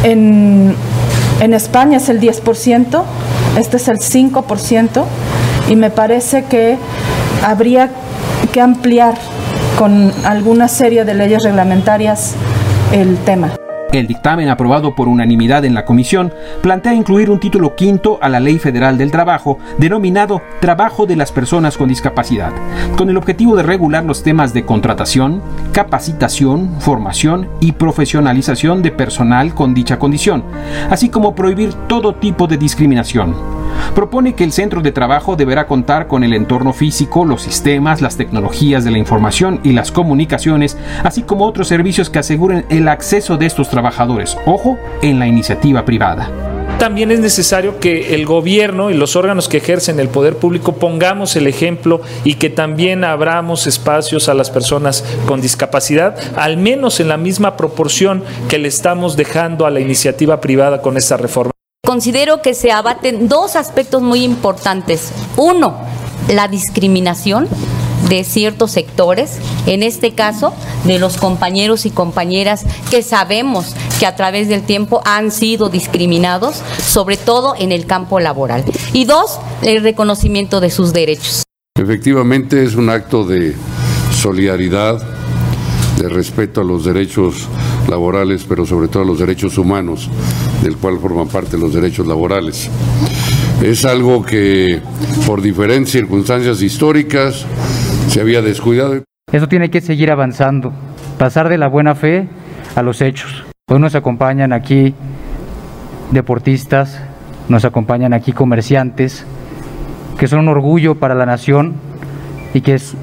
En, 0.04 0.74
en 1.40 1.54
España 1.54 1.98
es 1.98 2.08
el 2.08 2.20
10%, 2.20 3.02
este 3.58 3.76
es 3.76 3.88
el 3.88 3.98
5% 3.98 5.04
y 5.68 5.76
me 5.76 5.90
parece 5.90 6.44
que 6.44 6.76
habría 7.44 7.90
que 8.52 8.60
ampliar 8.60 9.14
con 9.78 10.12
alguna 10.24 10.68
serie 10.68 11.04
de 11.04 11.14
leyes 11.14 11.44
reglamentarias 11.44 12.34
el 12.92 13.16
tema. 13.18 13.52
El 13.92 14.06
dictamen 14.06 14.50
aprobado 14.50 14.94
por 14.94 15.08
unanimidad 15.08 15.64
en 15.64 15.72
la 15.72 15.86
comisión 15.86 16.30
plantea 16.60 16.92
incluir 16.92 17.30
un 17.30 17.40
título 17.40 17.74
quinto 17.74 18.18
a 18.20 18.28
la 18.28 18.38
Ley 18.38 18.58
Federal 18.58 18.98
del 18.98 19.10
Trabajo 19.10 19.58
denominado 19.78 20.42
Trabajo 20.60 21.06
de 21.06 21.16
las 21.16 21.32
Personas 21.32 21.78
con 21.78 21.88
Discapacidad, 21.88 22.52
con 22.98 23.08
el 23.08 23.16
objetivo 23.16 23.56
de 23.56 23.62
regular 23.62 24.04
los 24.04 24.22
temas 24.22 24.52
de 24.52 24.66
contratación, 24.66 25.40
capacitación, 25.72 26.76
formación 26.80 27.48
y 27.60 27.72
profesionalización 27.72 28.82
de 28.82 28.90
personal 28.90 29.54
con 29.54 29.72
dicha 29.72 29.98
condición, 29.98 30.44
así 30.90 31.08
como 31.08 31.34
prohibir 31.34 31.72
todo 31.88 32.14
tipo 32.14 32.46
de 32.46 32.58
discriminación 32.58 33.57
propone 33.94 34.34
que 34.34 34.44
el 34.44 34.52
centro 34.52 34.82
de 34.82 34.92
trabajo 34.92 35.36
deberá 35.36 35.66
contar 35.66 36.06
con 36.06 36.24
el 36.24 36.34
entorno 36.34 36.72
físico, 36.72 37.24
los 37.24 37.42
sistemas, 37.42 38.00
las 38.00 38.16
tecnologías 38.16 38.84
de 38.84 38.90
la 38.90 38.98
información 38.98 39.60
y 39.62 39.72
las 39.72 39.92
comunicaciones, 39.92 40.76
así 41.04 41.22
como 41.22 41.46
otros 41.46 41.68
servicios 41.68 42.10
que 42.10 42.18
aseguren 42.18 42.64
el 42.70 42.88
acceso 42.88 43.36
de 43.36 43.46
estos 43.46 43.68
trabajadores, 43.70 44.36
ojo, 44.46 44.78
en 45.02 45.18
la 45.18 45.26
iniciativa 45.26 45.84
privada. 45.84 46.30
también 46.78 47.10
es 47.10 47.18
necesario 47.18 47.80
que 47.80 48.14
el 48.14 48.24
gobierno 48.24 48.90
y 48.90 48.94
los 48.94 49.16
órganos 49.16 49.48
que 49.48 49.56
ejercen 49.56 49.98
el 49.98 50.08
poder 50.08 50.36
público 50.36 50.74
pongamos 50.76 51.34
el 51.34 51.48
ejemplo 51.48 52.00
y 52.22 52.34
que 52.34 52.50
también 52.50 53.02
abramos 53.02 53.66
espacios 53.66 54.28
a 54.28 54.34
las 54.34 54.50
personas 54.50 55.04
con 55.26 55.40
discapacidad, 55.40 56.16
al 56.36 56.56
menos 56.56 57.00
en 57.00 57.08
la 57.08 57.16
misma 57.16 57.56
proporción 57.56 58.22
que 58.48 58.58
le 58.58 58.68
estamos 58.68 59.16
dejando 59.16 59.66
a 59.66 59.70
la 59.70 59.80
iniciativa 59.80 60.40
privada 60.40 60.80
con 60.80 60.96
esta 60.96 61.16
reforma. 61.16 61.57
Considero 61.98 62.42
que 62.42 62.54
se 62.54 62.70
abaten 62.70 63.26
dos 63.26 63.56
aspectos 63.56 64.00
muy 64.02 64.22
importantes. 64.22 65.10
Uno, 65.36 65.74
la 66.28 66.46
discriminación 66.46 67.48
de 68.08 68.22
ciertos 68.22 68.70
sectores, 68.70 69.38
en 69.66 69.82
este 69.82 70.12
caso 70.12 70.54
de 70.84 71.00
los 71.00 71.16
compañeros 71.16 71.86
y 71.86 71.90
compañeras 71.90 72.64
que 72.88 73.02
sabemos 73.02 73.74
que 73.98 74.06
a 74.06 74.14
través 74.14 74.46
del 74.46 74.62
tiempo 74.62 75.02
han 75.04 75.32
sido 75.32 75.70
discriminados, 75.70 76.62
sobre 76.86 77.16
todo 77.16 77.56
en 77.58 77.72
el 77.72 77.84
campo 77.84 78.20
laboral. 78.20 78.64
Y 78.92 79.04
dos, 79.04 79.40
el 79.62 79.82
reconocimiento 79.82 80.60
de 80.60 80.70
sus 80.70 80.92
derechos. 80.92 81.42
Efectivamente 81.76 82.62
es 82.62 82.76
un 82.76 82.90
acto 82.90 83.24
de 83.24 83.56
solidaridad, 84.22 85.02
de 86.00 86.08
respeto 86.08 86.60
a 86.60 86.64
los 86.64 86.84
derechos 86.84 87.48
laborales, 87.88 88.46
pero 88.48 88.64
sobre 88.64 88.86
todo 88.86 89.02
a 89.02 89.06
los 89.06 89.18
derechos 89.18 89.58
humanos, 89.58 90.08
del 90.62 90.76
cual 90.76 90.98
forman 90.98 91.28
parte 91.28 91.56
los 91.58 91.72
derechos 91.72 92.06
laborales. 92.06 92.70
Es 93.62 93.84
algo 93.84 94.24
que 94.24 94.80
por 95.26 95.42
diferentes 95.42 95.90
circunstancias 95.90 96.62
históricas 96.62 97.44
se 98.08 98.20
había 98.20 98.42
descuidado. 98.42 99.02
Eso 99.32 99.48
tiene 99.48 99.70
que 99.70 99.80
seguir 99.80 100.10
avanzando, 100.10 100.72
pasar 101.18 101.48
de 101.48 101.58
la 101.58 101.68
buena 101.68 101.94
fe 101.94 102.28
a 102.74 102.82
los 102.82 103.00
hechos. 103.02 103.44
Hoy 103.70 103.78
nos 103.78 103.94
acompañan 103.94 104.52
aquí 104.52 104.94
deportistas, 106.10 107.00
nos 107.48 107.64
acompañan 107.64 108.14
aquí 108.14 108.32
comerciantes, 108.32 109.26
que 110.18 110.26
son 110.26 110.40
un 110.40 110.48
orgullo 110.48 110.94
para 110.94 111.14
la 111.14 111.26
nación 111.26 111.74
y 112.54 112.60
que, 112.62 112.74
es, 112.74 112.94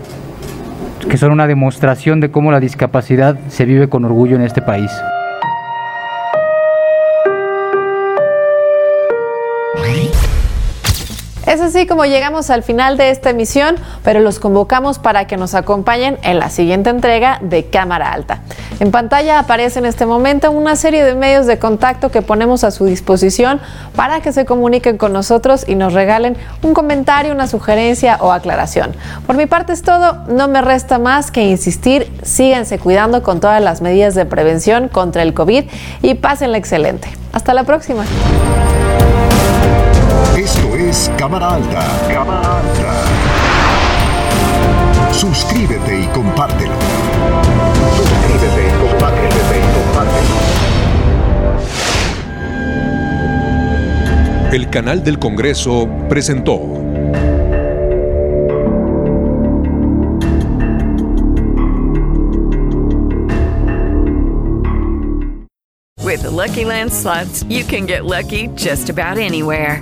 que 1.09 1.17
son 1.17 1.31
una 1.31 1.47
demostración 1.47 2.19
de 2.19 2.31
cómo 2.31 2.51
la 2.51 2.59
discapacidad 2.59 3.37
se 3.49 3.65
vive 3.65 3.89
con 3.89 4.05
orgullo 4.05 4.35
en 4.35 4.41
este 4.41 4.61
país. 4.61 4.91
Es 11.55 11.61
así 11.61 11.87
como 11.87 12.03
llegamos 12.03 12.49
al 12.49 12.63
final 12.63 12.97
de 12.97 13.11
esta 13.11 13.29
emisión, 13.29 13.77
pero 14.03 14.19
los 14.19 14.39
convocamos 14.39 14.99
para 14.99 15.25
que 15.25 15.37
nos 15.37 15.55
acompañen 15.55 16.17
en 16.21 16.37
la 16.37 16.49
siguiente 16.49 16.89
entrega 16.89 17.39
de 17.41 17.63
Cámara 17.67 18.11
Alta. 18.11 18.41
En 18.81 18.91
pantalla 18.91 19.39
aparece 19.39 19.79
en 19.79 19.85
este 19.85 20.05
momento 20.05 20.51
una 20.51 20.75
serie 20.75 21.05
de 21.05 21.15
medios 21.15 21.45
de 21.45 21.57
contacto 21.57 22.11
que 22.11 22.21
ponemos 22.21 22.65
a 22.65 22.71
su 22.71 22.83
disposición 22.83 23.61
para 23.95 24.19
que 24.19 24.33
se 24.33 24.43
comuniquen 24.43 24.97
con 24.97 25.13
nosotros 25.13 25.63
y 25.65 25.75
nos 25.75 25.93
regalen 25.93 26.35
un 26.61 26.73
comentario, 26.73 27.31
una 27.31 27.47
sugerencia 27.47 28.17
o 28.19 28.33
aclaración. 28.33 28.93
Por 29.25 29.37
mi 29.37 29.45
parte 29.45 29.71
es 29.71 29.81
todo, 29.81 30.25
no 30.27 30.49
me 30.49 30.61
resta 30.61 30.99
más 30.99 31.31
que 31.31 31.45
insistir, 31.45 32.11
síganse 32.21 32.79
cuidando 32.79 33.23
con 33.23 33.39
todas 33.39 33.63
las 33.63 33.79
medidas 33.79 34.13
de 34.13 34.25
prevención 34.25 34.89
contra 34.89 35.21
el 35.21 35.33
COVID 35.33 35.63
y 36.01 36.15
pásenla 36.15 36.57
excelente. 36.57 37.07
Hasta 37.31 37.53
la 37.53 37.63
próxima. 37.63 38.03
Es 40.95 41.11
Cámara 41.17 41.55
Alta. 41.55 41.81
Cámara 42.07 42.59
Alta. 42.59 43.03
Suscríbete 45.11 45.99
y 45.99 46.05
compártelo. 46.05 46.71
Suscríbete 47.97 48.69
y 48.69 48.71
compártelo. 48.79 49.35
El 54.53 54.69
canal 54.69 55.03
del 55.03 55.19
Congreso 55.19 55.89
presentó. 56.07 56.61
With 66.01 66.21
the 66.21 66.31
Lucky 66.31 66.63
Land 66.63 66.93
slots, 66.93 67.43
you 67.49 67.65
can 67.65 67.85
get 67.85 68.05
lucky 68.05 68.47
just 68.55 68.89
about 68.89 69.17
anywhere. 69.17 69.81